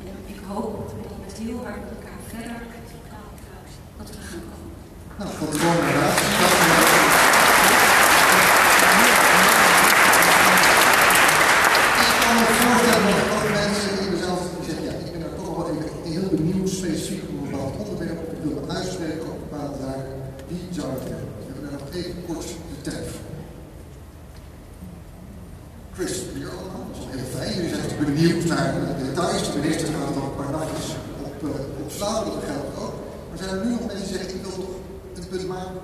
[0.08, 2.62] En ik hoop dat met heel hard met elkaar verder
[3.98, 4.78] dat we gaan komen.
[5.20, 6.18] Nou, van de raad.
[12.04, 15.22] Ik kan me voorstellen dat er ook mensen in mezelf die zeggen, ja, ik ben
[15.22, 19.40] daar toch wel even heel benieuwd, specifiek op een bepaald onderwerp, ik wil uitspreken op
[19.50, 20.16] bepaalde zaken.
[20.48, 21.28] Wie zou dat hebben?
[21.38, 23.28] We hebben daar nog even kort de tijd voor.
[25.96, 26.86] Chris, hier allemaal.
[26.88, 27.54] Dat is wel heel fijn.
[27.56, 29.54] Jullie zijn benieuwd naar de details.
[29.54, 30.88] De minister gaat er nog een paar nachtjes
[31.28, 31.36] op,
[32.28, 32.96] uh, dat geldt ook.
[33.28, 34.74] Maar zijn er nu nog mensen die zeggen, ik wil toch
[35.18, 35.82] een punt maken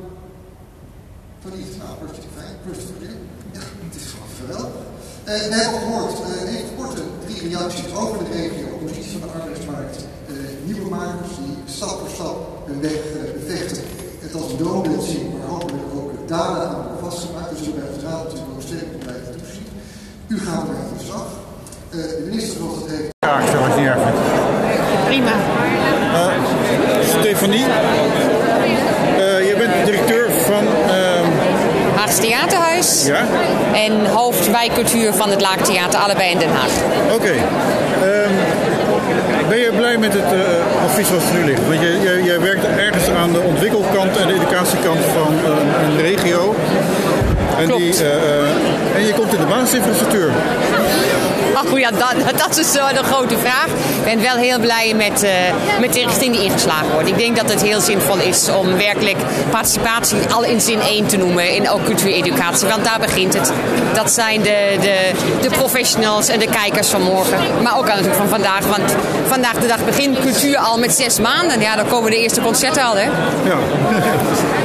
[1.44, 1.76] van iets?
[1.82, 2.54] Nou, hartstikke fijn.
[2.64, 3.18] Christopher hier.
[3.56, 4.84] Ja, het is gewoon geweldig.
[5.30, 9.34] Uh, we hebben gehoord, uh, even korte drie reacties over de regio, positie van de
[9.40, 9.98] arbeidsmarkt.
[10.70, 12.38] nieuwe makers die stap voor stap
[12.70, 13.00] hun weg
[13.38, 13.84] bevechten.
[14.26, 17.50] Het als een droombeeld zien, maar hopelijk ook daden aan worden vastgemaakt.
[17.54, 19.68] Dus we bij het raad natuurlijk ook sterk blijven toezien.
[20.28, 21.28] U gaat er aan de slag.
[21.96, 23.14] Uh, de minister zoals het heeft.
[23.20, 24.20] Ja, ik stel het niet erg vindt.
[25.06, 25.36] Prima.
[26.14, 26.28] Uh,
[27.20, 30.64] Stefanie, uh, je bent directeur van.
[31.96, 33.06] Haags Theaterhuis.
[33.06, 33.26] Ja?
[33.74, 36.72] En hoofd wijkcultuur van het Laagtheater, allebei in Den Haag.
[37.06, 37.14] Oké.
[37.14, 37.38] Okay.
[38.26, 38.32] Um,
[39.50, 41.68] ben je blij met het uh, advies zoals het nu ligt?
[41.68, 46.56] Want je, werkt ergens aan de ontwikkelkant en de educatiekant van uh, een regio.
[47.58, 48.04] En, die, uh,
[48.96, 50.32] en je komt in de basisinfrastructuur.
[51.72, 53.66] Oh ja, dat, dat is uh, de grote vraag.
[53.66, 55.30] Ik ben wel heel blij met, uh,
[55.80, 57.08] met de richting die ingeslagen wordt.
[57.08, 59.18] Ik denk dat het heel zinvol is om werkelijk
[59.50, 61.50] participatie al in zin 1 te noemen.
[61.50, 63.52] In ook cultuureducatie, want daar begint het.
[63.94, 67.38] Dat zijn de, de, de professionals en de kijkers van morgen.
[67.64, 68.66] Maar ook natuurlijk van vandaag.
[68.66, 68.96] Want
[69.28, 71.62] vandaag de dag begint cultuur al met zes maanden.
[71.62, 73.04] Ja, dan komen de eerste concerten al, hè?
[73.44, 73.58] Ja.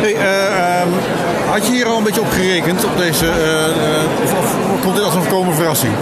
[0.00, 4.32] Hey, uh, um, had je hier al een beetje op gerekend, op deze, uh, of,
[4.38, 5.92] of komt dit als een voorkomen verrassing?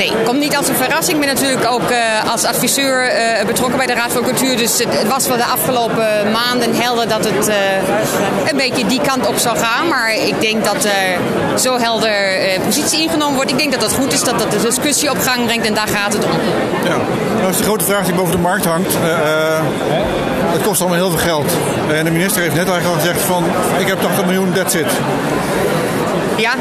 [0.00, 1.18] Nee, komt niet als een verrassing.
[1.18, 4.56] Ik ben natuurlijk ook uh, als adviseur uh, betrokken bij de Raad voor Cultuur.
[4.56, 7.54] Dus het, het, was wel de afgelopen maanden helder dat het uh,
[8.50, 9.88] een beetje die kant op zou gaan.
[9.88, 11.18] Maar ik denk dat er
[11.58, 12.12] zo helder
[12.64, 13.50] positie ingenomen wordt.
[13.50, 15.88] Ik denk dat dat goed is, dat dat de discussie op gang brengt en daar
[15.88, 16.30] gaat het om.
[16.84, 16.96] Ja,
[17.42, 18.92] dat is de grote vraag die boven de markt hangt.
[20.52, 21.52] het kost allemaal heel veel geld.
[21.92, 23.44] En de minister heeft net eigenlijk al gezegd van
[23.78, 24.86] ik heb 80 miljoen, that's it.
[26.36, 26.52] Ja,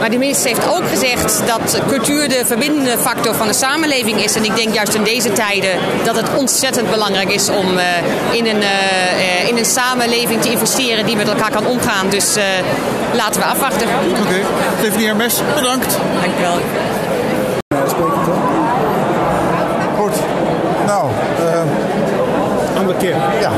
[0.00, 4.36] maar de minister heeft ook gezegd dat cultuur de verbindende factor van de samenleving is.
[4.36, 5.70] En ik denk juist in deze tijden
[6.04, 7.84] dat het ontzettend belangrijk is om uh,
[8.32, 12.08] in, een, uh, in een samenleving te investeren die met elkaar kan omgaan.
[12.08, 12.44] Dus uh,
[13.14, 13.88] laten we afwachten.
[14.10, 14.42] Oké, okay.
[14.78, 15.98] Stephanie Hermes, bedankt.
[16.20, 16.58] Dank je wel.
[19.96, 20.16] Goed,
[20.86, 21.10] nou,
[22.76, 23.16] andere keer.
[23.40, 23.50] Ja.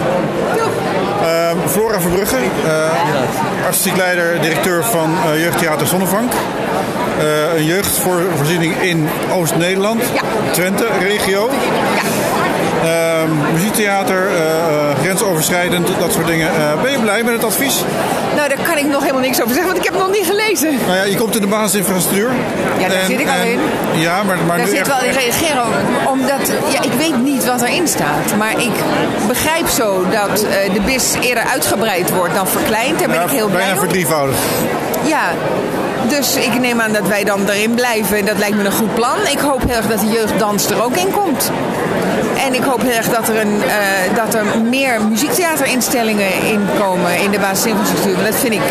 [1.70, 6.32] Flora Verbrugge, uh, artistiek leider, directeur van uh, Jeugdtheater Zonnevank.
[6.32, 10.52] Uh, een jeugdvoorziening in Oost-Nederland, ja.
[10.52, 11.50] Twente, regio.
[11.50, 13.22] Ja.
[13.24, 14.28] Uh, muziektheater,
[15.02, 16.48] grensoverschrijdend, dat soort dingen.
[16.82, 17.84] Ben je blij met het advies?
[18.36, 20.26] Nou, daar kan ik nog helemaal niks over zeggen, want ik heb het nog niet
[20.26, 20.78] gelezen.
[20.86, 22.30] Nou ja, je komt in de basisinfrastructuur.
[22.78, 23.60] Ja, daar en, zit ik al in.
[23.94, 24.38] Ja, maar...
[24.46, 24.86] maar daar zit echt...
[24.86, 25.64] wel in reageren,
[26.08, 28.36] omdat ja, ik weet niet wat erin staat.
[28.38, 28.72] Maar ik
[29.26, 32.98] begrijp zo dat uh, de BIS eerder uitgebreid wordt dan verkleind.
[32.98, 34.38] Daar ben ja, ik heel blij Bijna verdrievoudigd.
[35.04, 35.32] Ja,
[36.08, 38.18] dus ik neem aan dat wij dan erin blijven.
[38.18, 39.18] En dat lijkt me een goed plan.
[39.30, 41.50] Ik hoop heel erg dat de jeugddans er ook in komt.
[42.46, 47.18] En ik hoop heel erg dat er, een, uh, dat er meer muziektheaterinstellingen in komen
[47.18, 48.24] in de basisinfrastructuur.
[48.24, 48.62] Dat vind ik,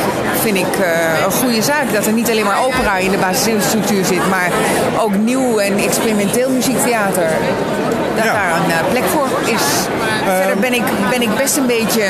[0.41, 1.93] vind ik uh, een goede zaak.
[1.93, 4.51] Dat er niet alleen maar opera in de basisinfrastructuur zit, maar
[4.99, 7.29] ook nieuw en experimenteel muziektheater.
[8.19, 8.33] Dat Ja.
[8.33, 9.61] daar een uh, plek voor is.
[10.37, 12.03] Verder ben ik, ben ik best een beetje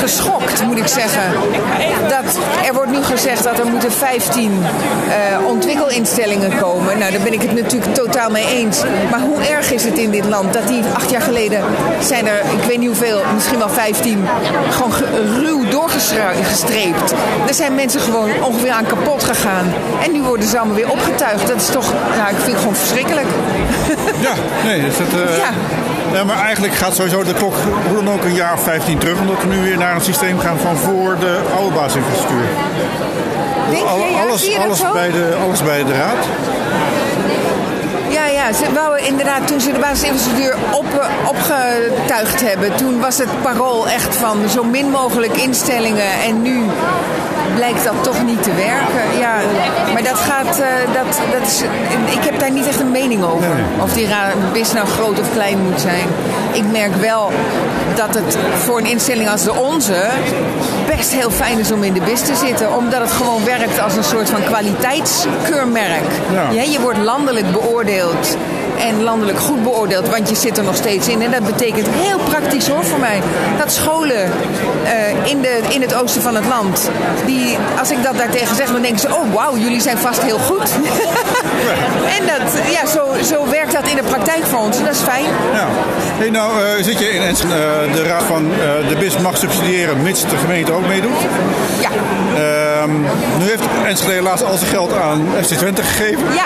[0.00, 1.22] geschokt, moet ik zeggen.
[2.08, 4.52] Dat er wordt nu gezegd dat er moeten 15
[5.08, 6.98] uh, ontwikkelinstellingen komen.
[6.98, 8.82] Nou, daar ben ik het natuurlijk totaal mee eens.
[9.10, 11.60] Maar hoe erg is het in dit land dat die acht jaar geleden
[12.00, 14.24] zijn er, ik weet niet hoeveel, misschien wel 15,
[14.70, 17.12] gewoon ge- ruw doorgestreept.
[17.48, 19.72] Er zijn mensen gewoon ongeveer aan kapot gegaan.
[20.04, 21.46] En nu worden ze allemaal weer opgetuigd.
[21.48, 23.26] Dat is toch, nou, ik vind het gewoon verschrikkelijk.
[24.20, 24.32] Ja,
[24.64, 25.50] nee, dus dat, uh, Ja.
[26.12, 27.54] ja, maar eigenlijk gaat sowieso de klok
[27.88, 29.20] hoe dan ook een jaar of 15 terug.
[29.20, 32.46] Omdat we nu weer naar een systeem gaan van voor de oude basisinfrastructuur.
[33.70, 36.26] Denk je, ja, alles, alles, bij de, alles bij de raad.
[38.46, 43.28] Ja, ze wouden inderdaad, toen ze de basisinfrastructuur op, eh, opgetuigd hebben, toen was het
[43.42, 46.64] parool echt van zo min mogelijk instellingen en nu
[47.54, 49.18] blijkt dat toch niet te werken.
[49.18, 49.34] Ja,
[49.92, 51.62] maar dat gaat, eh, dat, dat is,
[52.18, 53.56] ik heb daar niet echt een mening over.
[53.82, 54.08] Of die
[54.52, 56.06] BIS nou groot of klein moet zijn.
[56.52, 57.32] Ik merk wel
[57.94, 60.08] dat het voor een instelling als de onze
[60.86, 62.76] best heel fijn is om in de BIS te zitten.
[62.76, 66.10] Omdat het gewoon werkt als een soort van kwaliteitskeurmerk.
[66.32, 66.50] Ja.
[66.50, 68.35] Ja, je wordt landelijk beoordeeld
[68.78, 71.22] en landelijk goed beoordeeld, want je zit er nog steeds in.
[71.22, 73.20] En dat betekent heel praktisch hoor voor mij.
[73.58, 74.30] Dat scholen
[74.84, 76.90] eh, in, de, in het oosten van het land,
[77.26, 80.38] die, als ik dat daartegen zeg, dan denken ze: oh wauw, jullie zijn vast heel
[80.38, 80.70] goed.
[82.18, 84.78] en dat, ja, zo, zo werkt dat in de praktijk voor ons.
[84.78, 85.24] En dat is fijn.
[85.52, 85.68] Ja.
[86.18, 87.36] Hey, nou eh, zit je in eh,
[87.94, 88.48] de raad van
[88.88, 91.18] de BIS mag subsidiëren, mits de gemeente ook meedoet.
[91.80, 91.88] Ja,
[92.36, 93.00] Ehm,
[93.38, 96.24] nu heeft Enschede laatst al zijn geld aan FC Twente gegeven.
[96.34, 96.44] ja.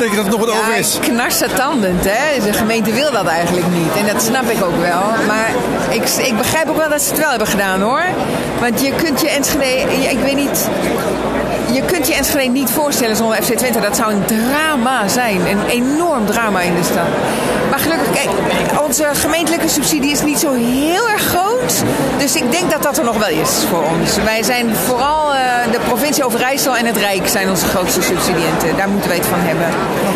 [0.00, 0.98] Denk je dat er nog wat over is?
[1.00, 2.44] knarsetandend, hè.
[2.44, 3.96] De gemeente wil dat eigenlijk niet.
[3.96, 5.02] En dat snap ik ook wel.
[5.26, 5.50] Maar
[5.90, 8.04] ik, ik begrijp ook wel dat ze het wel hebben gedaan, hoor.
[8.60, 9.92] Want je kunt je Enschede...
[10.10, 10.68] Ik weet niet...
[11.72, 13.80] Je kunt je Enschede niet voorstellen zonder FC Twente.
[13.80, 15.40] Dat zou een drama zijn.
[15.46, 17.08] Een enorm drama in de stad.
[17.70, 18.28] Maar gelukkig, kijk,
[18.86, 21.82] onze gemeentelijke subsidie is niet zo heel erg groot.
[22.18, 24.16] Dus ik denk dat dat er nog wel is voor ons.
[24.24, 25.40] Wij zijn vooral eh,
[25.72, 28.76] de provincie Overijssel en het Rijk zijn onze grootste subsidiënten.
[28.76, 29.66] Daar moeten wij het van hebben.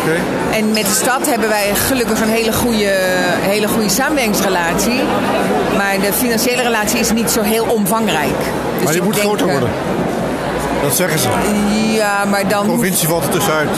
[0.01, 0.19] Oké.
[0.57, 2.93] En met de stad hebben wij gelukkig een hele goede,
[3.41, 5.01] hele goede samenwerkingsrelatie.
[5.77, 8.39] Maar de financiële relatie is niet zo heel omvangrijk.
[8.75, 9.69] Dus Maar die ik moet denk, groter eh, worden.
[10.85, 11.29] Dat zeggen ze.
[11.93, 13.69] Ja, maar dan De provincie valt er tussenuit.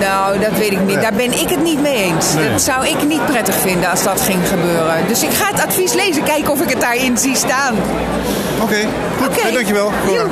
[0.00, 0.86] Nou, dat weet ik niet.
[0.86, 0.98] Nee.
[0.98, 2.34] Daar ben ik het niet mee eens.
[2.34, 2.50] Nee.
[2.50, 5.06] Dat zou ik niet prettig vinden als dat ging gebeuren.
[5.08, 7.74] Dus ik ga het advies lezen, kijken of ik het daarin zie staan.
[8.62, 8.86] Oké,
[9.18, 9.28] goed.
[9.28, 9.40] Oké.
[9.40, 9.92] Hey, dankjewel.
[10.12, 10.24] Ja.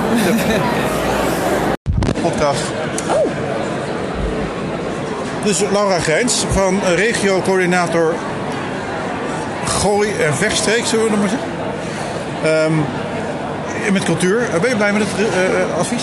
[2.22, 2.60] Podcast.
[5.44, 8.14] Dus Laura Grijns van regio-coördinator
[9.64, 11.48] Gooi en Vechtstreek, zullen we dat maar zeggen.
[12.42, 12.72] Ehm,
[13.92, 14.40] met cultuur.
[14.54, 16.02] Eh, Ben je blij met het eh, eh, advies?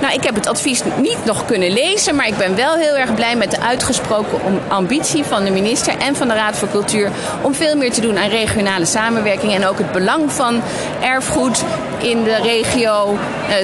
[0.00, 3.14] Nou, ik heb het advies niet nog kunnen lezen, maar ik ben wel heel erg
[3.14, 7.54] blij met de uitgesproken ambitie van de minister en van de Raad voor Cultuur om
[7.54, 10.62] veel meer te doen aan regionale samenwerking en ook het belang van
[11.00, 11.64] erfgoed
[11.98, 13.18] in de regio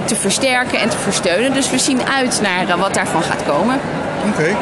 [0.04, 1.52] te versterken en te versteunen.
[1.52, 3.80] Dus we zien uit naar wat daarvan gaat komen.
[4.32, 4.56] Oké.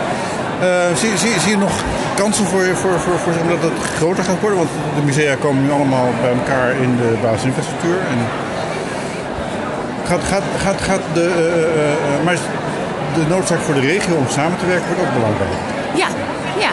[1.00, 1.72] Zie, zie, zie je nog
[2.16, 4.58] kansen voor, je- voor, voor, voor dat het groter gaat worden?
[4.58, 7.96] Want de musea komen nu allemaal bij elkaar in de basisinfrastructuur.
[8.10, 8.18] En
[10.08, 12.36] gaat, gaat, gaat, de, eh, eh, eh, maar
[13.14, 15.50] de noodzaak voor de regio om samen te werken wordt ook belangrijk.
[15.94, 16.08] Ja,
[16.58, 16.70] ja.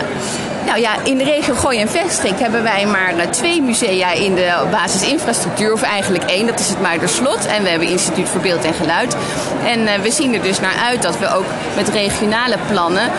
[0.65, 4.65] Nou ja, in de regio Gooi en Vechtstreek hebben wij maar twee musea in de
[4.71, 5.73] basisinfrastructuur.
[5.73, 7.45] Of eigenlijk één, dat is het Muiderslot.
[7.45, 9.15] En we hebben Instituut voor Beeld en Geluid.
[9.65, 13.09] En we zien er dus naar uit dat we ook met regionale plannen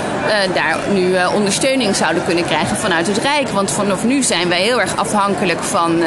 [0.55, 3.49] daar nu ondersteuning zouden kunnen krijgen vanuit het Rijk.
[3.49, 6.03] Want vanaf nu zijn wij heel erg afhankelijk van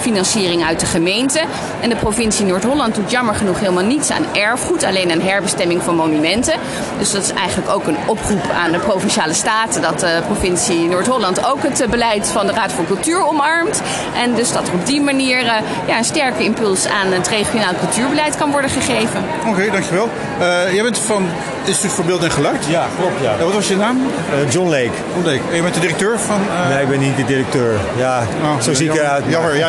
[0.00, 1.40] financiering uit de gemeente.
[1.80, 5.94] En de provincie Noord-Holland doet jammer genoeg helemaal niets aan erfgoed, alleen aan herbestemming van
[5.94, 6.54] monumenten.
[6.98, 11.46] Dus dat is eigenlijk ook een oproep aan de provinciale staten dat de provincie Noord-Holland
[11.46, 13.82] ook het beleid van de Raad voor Cultuur omarmt.
[14.16, 15.44] En dus dat op die manier
[15.86, 19.24] ja, een sterke impuls aan het regionaal cultuurbeleid kan worden gegeven.
[19.46, 20.08] Oké, dankjewel.
[20.40, 21.28] Uh, jij bent van
[21.64, 22.66] Instituut voor Beeld en Geluid?
[22.66, 23.20] Ja, klopt.
[23.22, 23.44] Ja.
[23.44, 23.96] wat was je naam?
[23.98, 24.90] Uh, John Lake.
[25.14, 25.40] John Lake.
[25.50, 26.40] En je bent de directeur van...
[26.68, 27.80] Nee, ik ben niet de directeur.
[27.96, 29.24] Ja, oh, zo zie ik eruit.
[29.28, 29.68] Jammer, ja.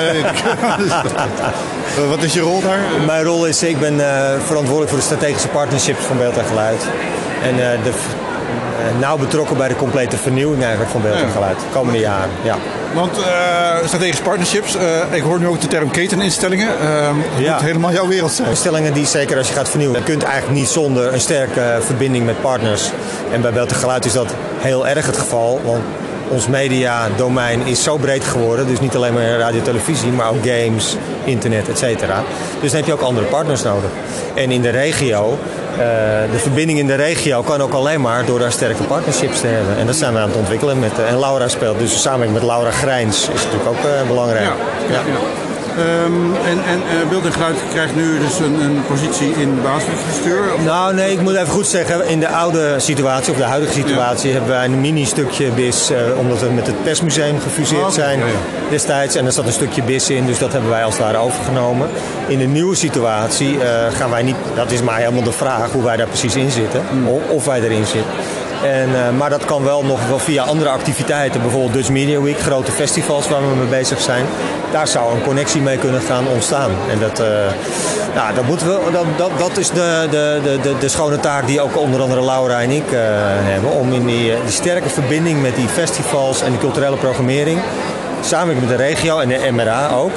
[2.10, 2.80] wat is je rol daar?
[3.06, 4.00] Mijn rol is, ik ben
[4.46, 6.88] verantwoordelijk voor de strategische partnerships van Beeld en Geluid.
[7.44, 7.84] En de eh,
[9.00, 11.60] nauw betrokken bij de complete vernieuwing eigenlijk van beeld en geluid.
[11.60, 12.56] De komende jaren, ja.
[12.94, 13.26] Want uh,
[13.86, 16.70] strategische partnerships, uh, ik hoor nu ook de term keteninstellingen.
[16.82, 17.54] Uh, ja.
[17.54, 18.50] moet helemaal jouw wereld zijn.
[18.50, 22.26] Instellingen die zeker als je gaat vernieuwen, je kunt eigenlijk niet zonder een sterke verbinding
[22.26, 22.92] met partners.
[23.32, 25.62] En bij Beeld en Geluid is dat heel erg het geval.
[25.64, 25.84] Want
[26.34, 28.68] ons mediadomein is zo breed geworden.
[28.68, 32.24] Dus niet alleen maar radio televisie, maar ook games, internet, et cetera.
[32.62, 33.90] Dus dan heb je ook andere partners nodig.
[34.34, 35.38] En in de regio
[35.72, 35.78] uh,
[36.32, 39.78] de verbinding in de regio kan ook alleen maar door daar sterke partnerships te hebben.
[39.78, 40.80] En dat zijn we aan het ontwikkelen.
[40.80, 44.46] Met, uh, en Laura speelt dus samen met Laura Grijns is natuurlijk ook uh, belangrijk.
[44.90, 45.02] Ja, ja.
[45.78, 46.82] Um, en en
[47.12, 50.42] uh, en Geluid krijgt nu dus een, een positie in basisbestuur?
[50.66, 52.08] Nou nee, ik moet even goed zeggen.
[52.08, 55.92] In de oude situatie, of de huidige situatie, hebben wij een mini-stukje BIS.
[55.92, 58.00] Uh, omdat we met het persmuseum gefuseerd oh, okay.
[58.00, 58.70] zijn ja, ja.
[58.70, 59.16] destijds.
[59.16, 61.90] En er zat een stukje BIS in, dus dat hebben wij als het ware overgenomen.
[62.28, 65.84] In de nieuwe situatie uh, gaan wij niet, dat is maar helemaal de vraag hoe
[65.84, 66.82] wij daar precies in zitten.
[66.92, 67.08] Mm.
[67.08, 68.12] Of, of wij erin zitten.
[68.64, 71.42] En, uh, maar dat kan wel nog wel via andere activiteiten.
[71.42, 74.26] Bijvoorbeeld Dutch Media Week, grote festivals waar we mee bezig zijn.
[74.72, 76.72] Daar zou een connectie mee kunnen gaan ontstaan.
[76.90, 81.20] En dat, uh, dat, moeten we, dat, dat, dat is de, de, de, de, schone
[81.20, 83.72] taak die ook onder andere Laura en ik uh, hebben.
[83.72, 87.60] Om in die, sterke verbinding met die festivals en de culturele programmering.
[88.22, 90.12] Samen met de regio en de MRA ook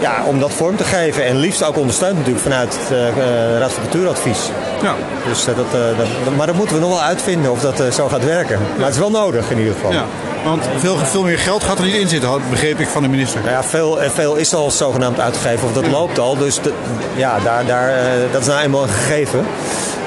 [0.00, 1.24] ja, om dat vorm te geven.
[1.24, 3.18] En liefst ook ondersteund natuurlijk vanuit het
[3.58, 4.50] Raad van Cultuuradvies.
[4.82, 4.94] Ja.
[5.28, 8.08] Dus, uh, dat, uh, dat, maar dat moeten we nog wel uitvinden of dat zo
[8.08, 8.58] gaat werken.
[8.76, 9.92] Maar het is wel nodig in ieder geval.
[9.92, 10.04] Ja.
[10.44, 13.40] Want veel, veel meer geld gaat er niet in zitten, begreep ik van de minister.
[13.44, 15.90] Ja, veel, veel is al zogenaamd uitgegeven, of dat ja.
[15.90, 16.36] loopt al.
[16.36, 16.72] Dus de,
[17.14, 17.92] ja, daar, daar,
[18.32, 19.46] dat is nou eenmaal een gegeven.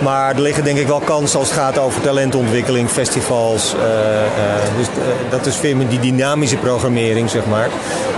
[0.02, 3.76] Maar er liggen denk ik wel kansen als het gaat over talentontwikkeling, festivals.
[3.76, 7.68] Uh, uh, dus uh, dat is veel meer die dynamische programmering, zeg maar.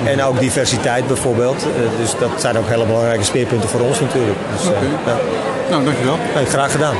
[0.05, 1.65] En ook diversiteit bijvoorbeeld.
[1.99, 4.37] dus dat zijn ook hele belangrijke speerpunten voor ons natuurlijk.
[4.57, 4.81] Dus, okay.
[5.05, 5.15] ja.
[5.69, 6.17] Nou, dankjewel.
[6.47, 6.95] Graag gedaan.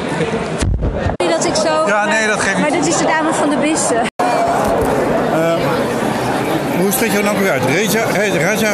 [1.16, 1.88] Dat ik zo...
[1.88, 4.08] Ja, nee, dat geeft Maar dit is de dame van de bisten.
[6.82, 7.66] hoe spreek je dat nou weer uit?
[7.66, 8.04] Reja,
[8.40, 8.72] Raja?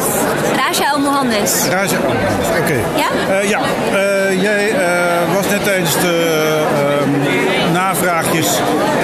[0.56, 1.66] Raja Al Mohandes.
[1.70, 1.98] Raja
[2.48, 2.58] oké.
[2.58, 2.82] Okay.
[2.96, 3.42] Ja?
[3.42, 3.60] Uh, ja,
[3.92, 4.74] uh, jij
[5.62, 8.48] tijdens de ehm, navraagjes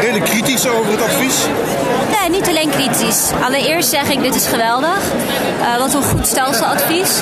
[0.01, 1.47] redelijk kritisch over het advies.
[2.21, 3.31] Nee, niet alleen kritisch.
[3.45, 4.99] Allereerst zeg ik, dit is geweldig.
[5.79, 7.21] wat een goed stelseladvies.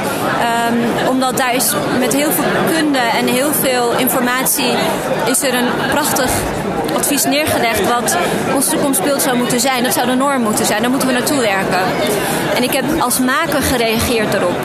[0.70, 4.72] Um, omdat daar is met heel veel kunde en heel veel informatie
[5.26, 6.30] is er een prachtig
[6.96, 8.16] advies neergelegd wat
[8.54, 9.82] ons toekomstbeeld zou moeten zijn.
[9.82, 10.80] Dat zou de norm moeten zijn.
[10.80, 11.78] Daar moeten we naartoe werken.
[12.54, 14.56] En ik heb als maker gereageerd daarop.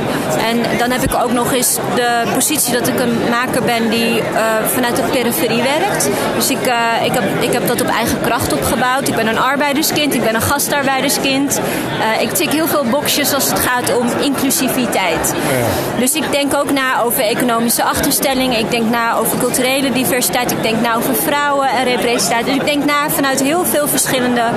[0.49, 4.17] En dan heb ik ook nog eens de positie dat ik een maker ben die
[4.17, 4.23] uh,
[4.65, 6.09] vanuit de periferie werkt.
[6.35, 9.07] Dus ik, uh, ik, heb, ik heb dat op eigen kracht opgebouwd.
[9.07, 11.59] Ik ben een arbeiderskind, ik ben een gastarbeiderskind.
[11.99, 15.33] Uh, ik tik heel veel boxjes als het gaat om inclusiviteit.
[15.33, 15.99] Ja.
[15.99, 18.59] Dus ik denk ook na over economische achterstellingen.
[18.59, 20.51] Ik denk na over culturele diversiteit.
[20.51, 22.04] Ik denk na over vrouwen en representatie.
[22.05, 24.49] Dus ik denk na vanuit heel veel verschillende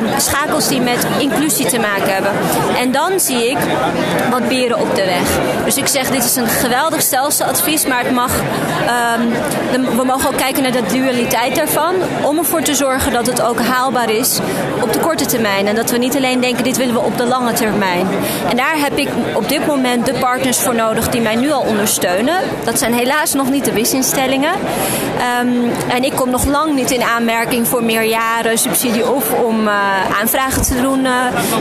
[0.00, 2.32] um, schakels die met inclusie te maken hebben.
[2.78, 3.58] En dan zie ik
[4.30, 5.38] wat beren op de weg.
[5.64, 8.32] Dus ik zeg, dit is een geweldig stelseladvies, maar het mag,
[9.16, 11.94] um, we mogen ook kijken naar de dualiteit daarvan.
[12.22, 14.38] Om ervoor te zorgen dat het ook haalbaar is
[14.82, 15.66] op de korte termijn.
[15.66, 18.06] En dat we niet alleen denken, dit willen we op de lange termijn.
[18.48, 21.60] En daar heb ik op dit moment de partners voor nodig die mij nu al
[21.60, 22.40] ondersteunen.
[22.64, 24.52] Dat zijn helaas nog niet de wisinstellingen.
[25.40, 29.68] Um, en ik kom nog lang niet in aanmerking voor meerjaren subsidie of om
[30.20, 31.12] aanvragen te doen uh,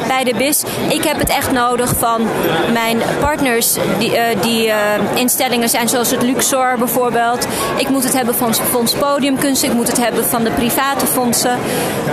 [0.07, 0.63] bij de BIS.
[0.89, 2.27] Ik heb het echt nodig van
[2.73, 4.71] mijn partners die, uh, die
[5.13, 7.47] instellingen zijn zoals het Luxor bijvoorbeeld.
[7.77, 9.63] Ik moet het hebben van Fonds Podiumkunst.
[9.63, 11.57] Ik moet het hebben van de private fondsen.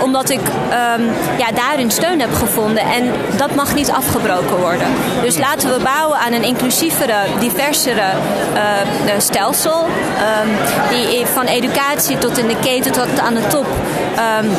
[0.01, 2.83] Omdat ik um, ja, daarin steun heb gevonden.
[2.83, 4.87] En dat mag niet afgebroken worden.
[5.21, 8.05] Dus laten we bouwen aan een inclusievere, diversere
[9.17, 9.83] stelsel.
[9.83, 10.49] Um,
[10.89, 13.65] die van educatie tot in de keten tot aan de top
[14.17, 14.49] um,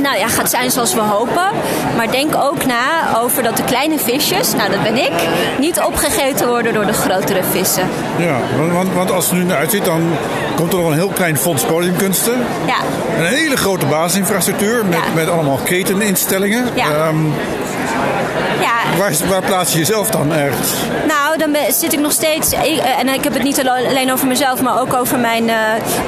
[0.00, 1.50] nou ja, gaat zijn zoals we hopen.
[1.96, 5.12] Maar denk ook na over dat de kleine visjes, nou dat ben ik,
[5.58, 7.88] niet opgegeten worden door de grotere vissen.
[8.18, 10.02] Ja, want, want, want als het nu naar uitziet, dan
[10.56, 12.34] komt er nog een heel klein fonds podiumkunsten.
[12.66, 12.76] Ja.
[13.18, 16.68] Een hele grote basisinfrastructuur met, met allemaal keteninstellingen.
[16.74, 16.86] Ja.
[16.86, 17.16] Ehm,
[18.92, 20.72] Ja, waar, waar plaats je jezelf dan ergens?
[21.08, 22.52] Nou, dan ben- zit ik nog steeds.
[22.52, 25.56] ik- eh, en ik heb het niet alleen over mezelf, maar ook over mijn, eh,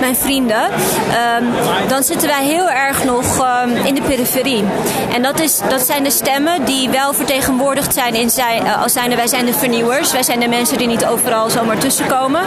[0.01, 0.63] mijn vrienden.
[1.11, 1.45] Ehm,
[1.89, 4.65] dan zitten wij heel erg nog ehm, in de periferie.
[5.15, 8.93] En dat, is, dat zijn de stemmen die wel vertegenwoordigd zijn in zijn, eh, als
[8.93, 10.13] zijnde wij zijn de vernieuwers.
[10.13, 12.43] Wij zijn de mensen die niet overal zomaar tussenkomen.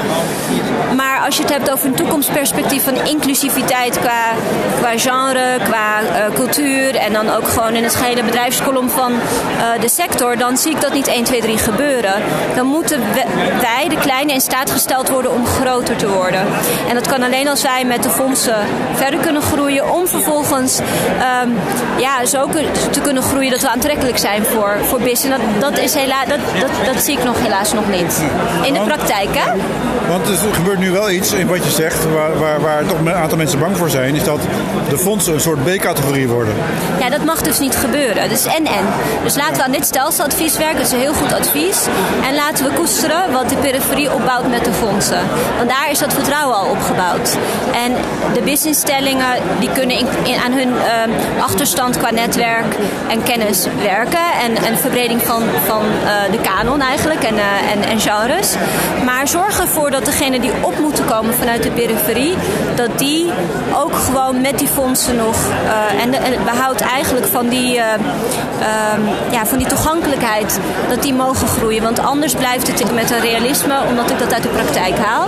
[0.96, 4.22] Maar als je het hebt over een toekomstperspectief van inclusiviteit qua,
[4.80, 5.84] qua genre, qua
[6.34, 9.14] cultuur en dan ook gewoon in het gehele bedrijfskolom van
[9.80, 10.04] de sector,
[10.38, 12.14] dan zie ik dat niet 1, 2, 3 gebeuren.
[12.56, 13.00] Dan moeten
[13.62, 16.42] wij, de kleine, in staat gesteld worden om groter te worden.
[16.88, 18.58] En dat kan alleen als wij met de fondsen
[18.94, 20.80] verder kunnen groeien, om vervolgens
[21.20, 21.50] ehm,
[21.98, 22.50] ja, zo
[22.92, 25.24] te kunnen groeien dat we aantrekkelijk zijn voor, voor business.
[25.24, 28.22] En dat, dat, is hela- dat, dat, dat zie ik nog helaas nog niet.
[28.64, 29.52] In de praktijk, hè?
[30.10, 33.14] Want er gebeurt nu wel iets in wat je zegt, waar, waar, waar toch een
[33.14, 34.40] aantal mensen bang voor zijn, is dat
[34.90, 36.54] de fondsen een soort B-categorie worden.
[37.00, 38.30] Ja, dat mag dus niet gebeuren.
[38.30, 38.86] Dus en-en.
[39.24, 40.78] Dus laten we aan dit stelseladvies werken.
[40.78, 41.88] Dat is een heel goed advies.
[42.24, 45.22] En laten we koesteren wat de periferie opbouwt met de fondsen.
[45.58, 47.38] Want daar is dat vertrouwen al opgebouwd.
[47.74, 47.92] En
[48.34, 52.76] de businessinstellingen die kunnen in, aan hun ehm, achterstand qua netwerk
[53.08, 54.26] en kennis werken.
[54.44, 58.56] En, en verbreding van, van eh, de kanon eigenlijk en, eh, en, en genres.
[59.06, 62.36] Maar zorg ervoor dat degenen die op moeten komen vanuit de periferie,
[62.76, 63.32] dat die
[63.74, 65.36] ook gewoon met die fondsen nog
[65.66, 70.60] eh, en, de, behoud eigenlijk van die, eh, ehm, ja, van die toegankelijkheid,
[70.90, 71.84] dat die mogen groeien.
[71.84, 75.28] Want anders blijft het met een realisme, omdat ik dat uit de praktijk haal.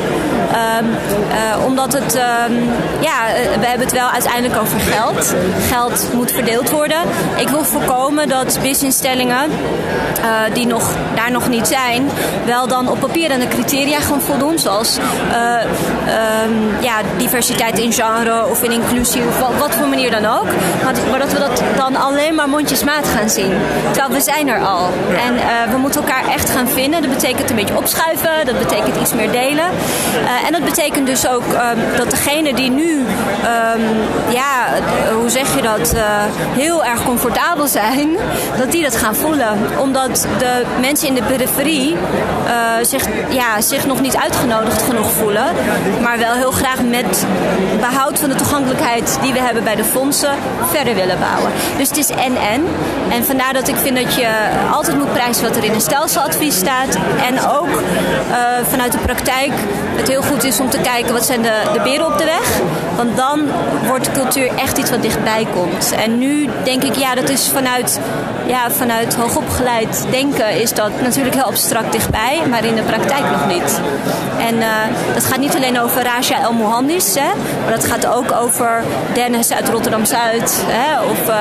[0.52, 0.86] Ehm,
[1.32, 2.54] eh, omdat het, ehm,
[3.00, 3.18] ja,
[3.60, 5.36] we hebben het wel uiteindelijk over geld.
[5.70, 7.02] Geld moet verdeeld worden.
[7.38, 9.52] Ik wil voorkomen dat businessinstellingen
[10.22, 12.10] eh, die nog, daar nog niet zijn,
[12.46, 14.98] wel dan op papier aan de criteria gaan voldoen, zoals
[15.32, 20.26] eh, ehm, ja, diversiteit in genre of in inclusie of wat, wat voor manier dan
[20.26, 20.46] ook.
[20.84, 23.52] Maar, maar dat we dat dan alleen maar mondjesmaat gaan zien.
[23.92, 24.90] Terwijl we zijn er al.
[25.26, 27.02] En eh, we moeten elkaar echt gaan vinden.
[27.02, 29.66] Dat betekent een beetje opschuiven, dat betekent iets meer delen.
[29.66, 33.06] Eh, en dat betekent dus ook ehm, dat degene die nu,
[33.44, 33.82] ehm,
[34.30, 34.68] ja,
[35.14, 36.04] hoe zeg je dat, eh,
[36.54, 38.10] heel erg comfortabel zijn,
[38.58, 39.58] dat die dat gaan voelen.
[39.80, 41.96] Omdat de mensen in de periferie
[42.82, 45.46] zich, ja, zich nog niet uitgenodigd genoeg voelen,
[46.02, 47.26] maar wel heel graag met
[47.80, 50.32] behoud van de toegankelijkheid die we hebben bij de fondsen
[50.72, 51.52] verder willen bouwen.
[51.78, 52.66] Dus het is en-en.
[53.10, 54.27] En vandaar dat ik vind dat je
[54.72, 56.98] altijd moet prijzen wat er in een stelseladvies staat.
[57.26, 57.82] En ook
[58.32, 58.38] eh,
[58.70, 59.52] vanuit de praktijk
[59.96, 62.60] het heel goed is om te kijken wat zijn de, de beren op de weg.
[62.96, 63.42] Want dan
[63.88, 65.92] wordt de cultuur echt iets wat dichtbij komt.
[65.92, 68.00] En nu denk ik, ja, dat is vanuit,
[68.46, 73.48] ja, vanuit hoogopgeleid denken is dat natuurlijk heel abstract dichtbij, maar in de praktijk nog
[73.48, 73.82] niet.
[74.40, 74.70] En eh,
[75.14, 77.30] dat gaat niet alleen over Raja El Mohandis, hè,
[77.64, 80.66] maar dat gaat ook over Dennis uit Rotterdam-Zuid.
[81.10, 81.36] Of, eh,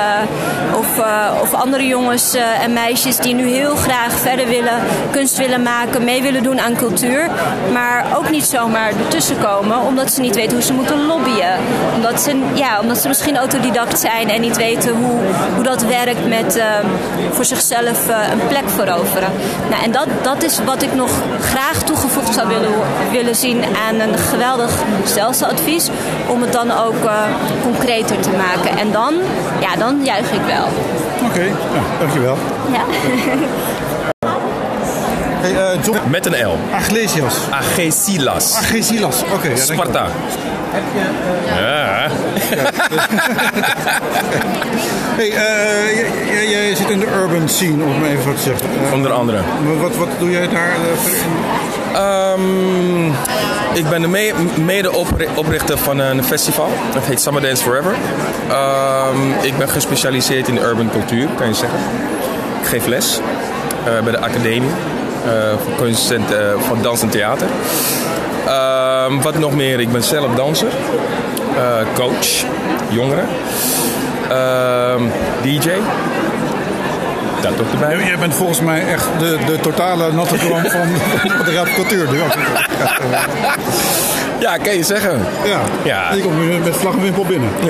[0.78, 1.00] of,
[1.42, 4.78] of andere jongens en meisjes die nu heel graag verder willen,
[5.10, 7.30] kunst willen maken, mee willen doen aan cultuur.
[7.72, 11.58] Maar ook niet zomaar ertussen komen, omdat ze niet weten hoe ze moeten lobbyen.
[11.94, 15.18] Omdat ze, ja, omdat ze misschien autodidact zijn en niet weten hoe,
[15.54, 16.66] hoe dat werkt met eh,
[17.30, 19.30] voor zichzelf eh, een plek veroveren.
[19.70, 21.10] Nou, en dat, dat is wat ik nog
[21.40, 22.72] graag toegevoegd zou willen,
[23.10, 24.70] willen zien aan een geweldig
[25.04, 25.88] stelseladvies.
[26.28, 27.22] Om het dan ook eh,
[27.62, 28.78] concreter te maken.
[28.78, 29.14] En dan,
[29.60, 30.68] ja, dan juich ik wel.
[31.26, 31.52] Oké, ja,
[31.98, 32.36] dankjewel.
[32.72, 32.84] Ja.
[35.40, 35.98] Hey, eh, John.
[36.10, 36.58] Met een L.
[36.74, 37.34] Aglesias.
[37.50, 38.54] Agesilas.
[38.56, 39.48] Agesilas, oké.
[39.48, 39.62] ja, dank je.
[39.72, 40.06] Sparta.
[41.58, 42.08] Ja.
[45.16, 48.68] Hey, eh, jij, zit in de urban scene, om het maar even zo te zeggen.
[48.86, 49.40] Eh, Onder andere.
[49.64, 50.68] maar wat, wat doe jij daar?
[50.68, 51.26] eh, in?
[51.96, 53.06] Ehm,
[53.72, 54.32] ik ben de me-
[54.64, 56.68] mede-oprichter van een festival.
[56.92, 57.94] Dat heet Summer Dance Forever.
[58.48, 61.78] Ehm, ik ben gespecialiseerd in urban cultuur, kan je zeggen.
[62.62, 63.20] Ik geef les
[63.84, 64.70] eh, bij de academie
[65.24, 65.30] eh,
[65.64, 67.46] voor kunst en eh, voor dans en theater.
[68.46, 69.80] Ehm, wat nog meer?
[69.80, 70.68] Ik ben zelf danser,
[71.94, 72.44] coach,
[72.88, 73.26] jongeren,
[75.42, 75.70] DJ.
[77.40, 78.06] Dat ook erbij.
[78.06, 80.88] Jij bent volgens mij echt de, de totale natte van, van
[81.44, 82.10] de Raad Cultuur.
[82.12, 82.34] nu ook.
[84.38, 85.20] Ja, kan je zeggen.
[85.44, 85.58] Ja.
[85.84, 86.12] Ja.
[86.14, 87.48] Je komt nu met vlag en wimpel binnen.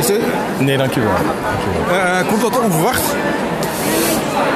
[0.00, 0.20] Is dit-
[0.58, 1.10] Nee, dankjewel.
[1.90, 3.02] eh, komt dat onverwacht?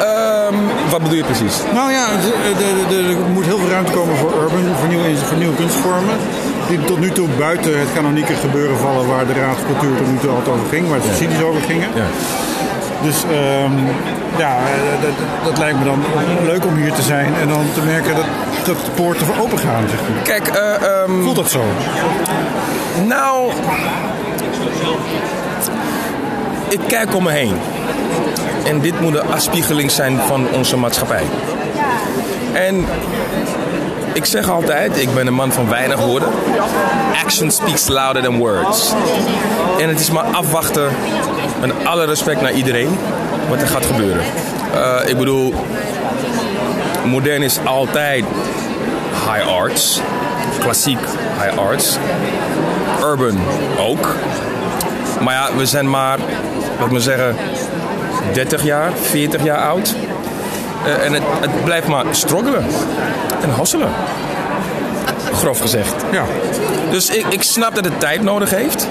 [0.00, 0.54] Ehm,
[0.90, 1.54] wat bedoel je precies?
[1.74, 6.14] Nou ja, er moet heel veel ruimte komen voor urban, voor nieuwe, voor nieuwe kunstvormen.
[6.68, 10.06] die tot nu toe buiten het kanonieke gebeuren vallen waar de Raad van Cultuur tot
[10.12, 11.88] nu toe altijd over ging, waar de subsidies over gingen.
[13.02, 13.72] Dus ehm,
[14.36, 15.10] ja, eh, dat,
[15.44, 16.02] dat lijkt me dan
[16.44, 18.24] leuk om hier te zijn en dan te merken dat,
[18.64, 19.84] dat de poorten voor open gaan.
[19.88, 20.22] Zeg maar.
[20.22, 21.62] Kijk, eh, voelt dat zo?
[23.06, 23.50] Nou,
[26.68, 27.54] ik kijk om me heen.
[28.64, 31.24] En dit moet een afspiegeling zijn van onze maatschappij.
[32.52, 32.86] En
[34.12, 36.28] ik zeg altijd, ik ben een man van weinig woorden.
[37.24, 38.92] Action speaks louder than words.
[39.80, 40.88] En het is maar afwachten,
[41.60, 42.98] met alle respect naar iedereen,
[43.48, 44.22] wat er gaat gebeuren.
[44.74, 45.54] Uh, ik bedoel,
[47.04, 48.24] modern is altijd
[49.12, 50.00] high arts.
[50.60, 50.98] Klassiek
[51.42, 51.98] high arts.
[53.02, 53.38] Urban
[53.78, 54.14] ook.
[55.20, 56.18] Maar ja, we zijn maar,
[56.78, 57.36] laat maar zeggen,
[58.32, 59.94] 30 jaar, 40 jaar oud.
[60.86, 62.64] Uh, en het, het, blijft maar struggelen
[63.42, 63.88] en hasselen.
[65.32, 65.94] Grof gezegd.
[66.12, 66.24] Ja.
[66.90, 68.86] Dus ik, ik snap dat het tijd nodig heeft.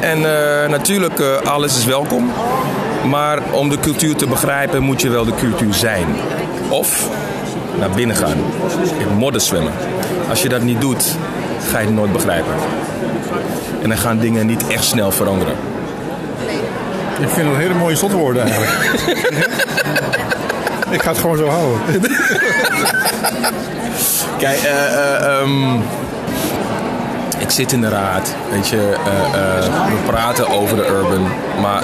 [0.00, 2.32] En uh, natuurlijk, uh, alles is welkom.
[3.08, 6.06] Maar om de cultuur te begrijpen, moet je wel de cultuur zijn.
[6.68, 7.08] Of
[7.78, 8.36] naar binnen gaan.
[8.98, 9.72] In modder zwemmen.
[10.28, 11.16] Als je dat niet doet,
[11.70, 12.52] ga je het nooit begrijpen.
[13.82, 15.54] En dan gaan dingen niet echt snel veranderen.
[17.20, 18.72] Ik vind dat hele mooie slotwoorden eigenlijk.
[20.90, 21.80] Ik ga het gewoon zo houden.
[24.38, 25.82] Kijk, uh, um,
[27.48, 28.34] ik zit in de raad.
[28.50, 31.26] Weet je, uh, we praten over de urban.
[31.60, 31.82] Maar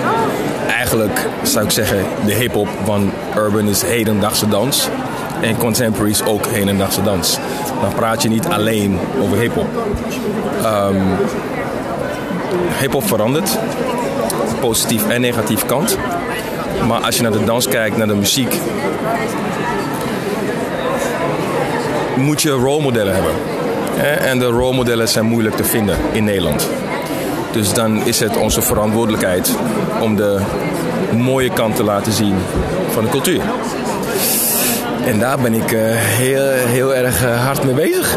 [0.70, 4.88] eigenlijk zou ik zeggen, de hip-hop van urban is hedendaagse dans.
[5.40, 7.38] En contemporary is ook hedendaagse dans.
[7.80, 9.66] Dan praat je niet alleen over hip-hop.
[10.64, 11.02] Um,
[12.78, 13.58] hip-hop verandert.
[14.60, 15.98] Positief en negatief kant.
[16.88, 18.54] Maar als je naar de dans kijkt, naar de muziek,
[22.16, 23.53] moet je rolmodellen hebben.
[24.02, 26.68] En de rolmodellen zijn moeilijk te vinden in Nederland.
[27.52, 29.54] Dus dan is het onze verantwoordelijkheid
[30.00, 30.40] om de
[31.16, 32.34] mooie kant te laten zien
[32.90, 33.40] van de cultuur.
[35.06, 38.16] En daar ben ik uh, heel, heel erg uh, hard mee bezig.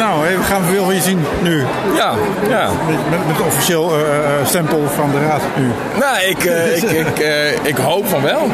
[0.00, 1.64] nou, we gaan veel van je zien nu.
[1.94, 2.14] Ja,
[2.48, 2.70] ja.
[3.10, 4.04] Met, met, officieel uh,
[4.44, 5.70] stempel van de raad nu.
[5.98, 6.44] Nou, ik,
[6.74, 7.18] ik, ik,
[7.62, 8.48] ik hoop van wel.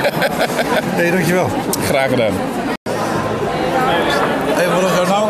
[0.98, 1.50] hey, dankjewel.
[1.88, 2.32] Graag gedaan.
[4.54, 5.28] Hey, wat is er nou?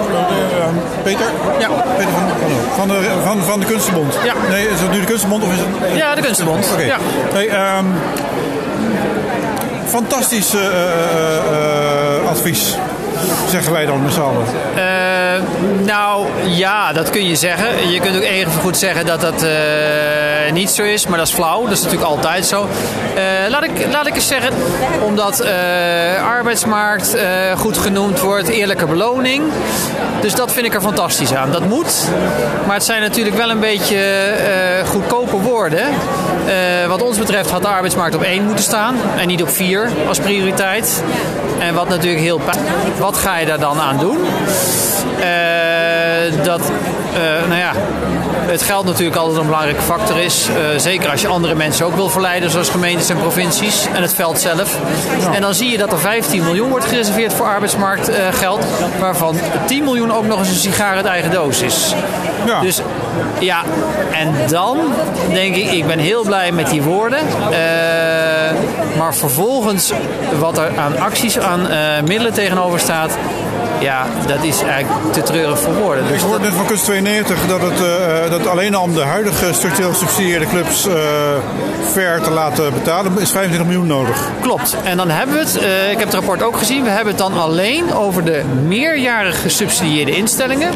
[1.03, 1.27] Peter?
[1.59, 1.69] Ja.
[1.97, 2.29] Peter van,
[2.77, 4.15] van, de, van, van de Kunstenbond?
[4.25, 4.35] Ja.
[4.49, 5.97] Nee, is het nu de Kunstenbond of is het...
[5.97, 6.65] Ja, de Kunstenbond.
[6.65, 6.73] Oké.
[6.73, 6.87] Okay.
[6.87, 6.99] Ja.
[7.33, 7.95] Hey, um,
[9.87, 12.77] fantastisch uh, uh, advies,
[13.49, 14.45] zeggen wij dan met z'n allen.
[15.37, 17.91] Uh, nou, ja, dat kun je zeggen.
[17.91, 19.47] Je kunt ook even goed zeggen dat dat
[20.53, 21.63] niet zo is, maar dat is flauw.
[21.63, 22.69] Dat is natuurlijk altijd zo.
[23.49, 24.53] laat, ik, laat ik eens zeggen,
[25.03, 25.45] omdat
[26.25, 27.17] arbeidsmarkt
[27.57, 29.43] goed genoemd wordt, eerlijke beloning.
[30.21, 31.51] Dus dat vind ik er fantastisch aan.
[31.51, 32.09] Dat moet,
[32.67, 33.99] maar het zijn natuurlijk wel een beetje
[34.87, 35.85] goedkope woorden.
[36.89, 40.19] wat ons betreft had de arbeidsmarkt op één moeten staan en niet op vier als
[40.19, 41.03] prioriteit.
[41.59, 42.41] En wat natuurlijk heel
[42.99, 44.19] Wat ga je daar dan aan doen?
[45.23, 47.73] Uh, dat, uh, nou ja,
[48.47, 50.49] het geld natuurlijk altijd een belangrijke factor is.
[50.49, 53.87] Uh, zeker als je andere mensen ook wil verleiden, zoals gemeentes en provincies.
[53.95, 54.79] En het veld zelf.
[55.21, 55.35] Ja.
[55.35, 58.65] En dan zie je dat er 15 miljoen wordt gereserveerd voor arbeidsmarktgeld.
[58.99, 61.95] waarvan 10 miljoen ook nog eens een sigaar uit eigen doos is.
[62.47, 62.61] Ja.
[62.61, 62.81] Dus
[63.39, 63.63] ja,
[64.13, 64.79] en dan
[65.33, 67.19] denk ik, ik ben heel blij met die woorden.
[68.99, 69.93] maar vervolgens,
[70.39, 71.67] wat er aan acties, aan
[72.05, 73.11] middelen tegenover staat
[73.83, 76.07] ja, dat is eigenlijk te treurig voor woorden.
[76.07, 79.03] Dus ik hoorde net van Kunst 92 dat het, uh, dat alleen al om de
[79.03, 80.95] huidige structureel gesubsidieerde clubs uh,
[81.93, 84.29] ver te laten betalen is 25 miljoen nodig.
[84.41, 84.77] Klopt.
[84.85, 87.23] En dan hebben we het, uh, ik heb het rapport ook gezien, we hebben het
[87.23, 90.71] dan alleen over de meerjarig gesubsidieerde instellingen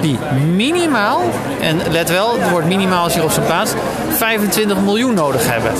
[0.00, 0.18] die
[0.54, 1.22] minimaal,
[1.60, 3.72] en let wel, het woord minimaal is hier op zijn plaats,
[4.08, 5.72] 25 miljoen nodig hebben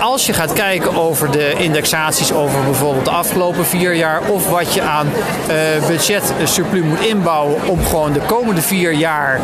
[0.00, 4.74] als je gaat kijken over de indexaties over bijvoorbeeld de afgelopen vier jaar of wat
[4.74, 9.40] je aan uh, budgetsurplus moet inbouwen om gewoon de komende vier jaar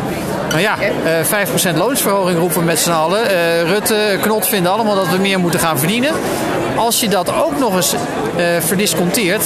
[0.49, 3.31] nou ja, uh, 5% loonsverhoging roepen met z'n allen.
[3.31, 6.11] Uh, Rutte, Knot vinden allemaal dat we meer moeten gaan verdienen.
[6.75, 9.43] Als je dat ook nog eens uh, verdisconteert,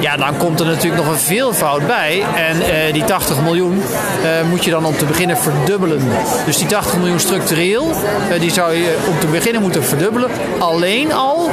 [0.00, 2.24] ja, dan komt er natuurlijk nog een veelvoud bij.
[2.36, 6.02] En uh, die 80 miljoen uh, moet je dan om te beginnen verdubbelen.
[6.46, 7.92] Dus die 80 miljoen structureel,
[8.40, 10.30] die zou je om te beginnen moeten verdubbelen.
[10.58, 11.50] Alleen al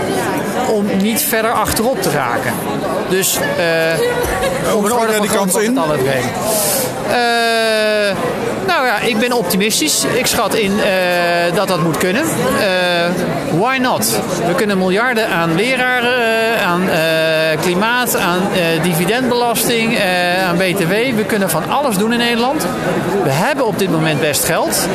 [0.69, 2.53] om niet verder achterop te raken.
[3.09, 3.39] Dus
[4.75, 5.75] om een orde van die kans in?
[5.75, 6.25] het al het heen.
[8.67, 10.05] Nou ja, ik ben optimistisch.
[10.13, 12.21] Ik schat in eh, dat dat moet kunnen.
[12.21, 14.19] Eh, why not?
[14.47, 16.89] We kunnen miljarden aan leraren, eh, aan
[17.61, 18.39] klimaat, aan
[18.81, 19.99] dividendbelasting,
[20.47, 20.91] aan BTW.
[21.15, 22.65] We kunnen van alles doen in Nederland.
[23.23, 24.87] We hebben op dit moment best geld.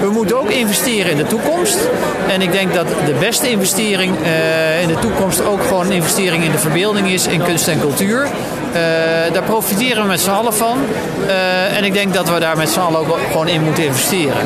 [0.00, 1.78] We moeten ook investeren in de toekomst.
[2.28, 4.14] En ik denk dat de beste investering
[4.82, 8.28] in de toekomst ook gewoon investering in de verbeelding is, in kunst en cultuur.
[8.72, 10.78] Eh, daar profiteren we met z'n allen van.
[11.26, 14.36] Eh, en ik denk dat we daar met z'n allen ook gewoon in moeten investeren.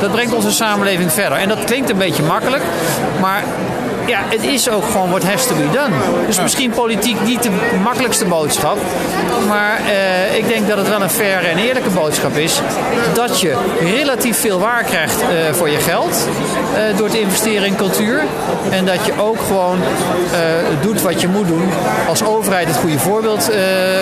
[0.00, 1.38] Dat brengt onze samenleving verder.
[1.38, 2.62] En dat klinkt een beetje makkelijk,
[3.20, 3.44] maar
[4.06, 5.94] ja, het is ook gewoon what has to be done.
[6.26, 7.50] Dus misschien politiek niet de
[7.82, 8.78] makkelijkste boodschap.
[9.48, 12.60] Maar eh, ik denk dat het wel een faire en eerlijke boodschap is.
[13.14, 16.28] Dat je relatief veel waar krijgt eh, voor je geld.
[16.74, 18.22] eh, door te investeren in cultuur.
[18.70, 19.78] En dat je ook gewoon
[20.80, 21.68] doet wat je moet doen.
[22.08, 23.50] Als overheid het goede voorbeeld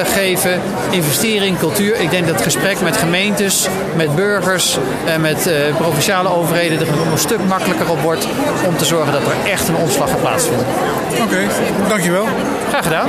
[0.05, 0.61] geven.
[0.91, 2.01] Investeren in cultuur.
[2.01, 7.19] Ik denk dat het gesprek met gemeentes, met burgers en met provinciale overheden er een
[7.19, 8.27] stuk makkelijker op wordt.
[8.67, 10.67] Om te zorgen dat er echt een omslag gaat plaatsvinden.
[11.23, 11.47] Oké,
[11.89, 12.27] dankjewel.
[12.69, 13.09] Graag gedaan.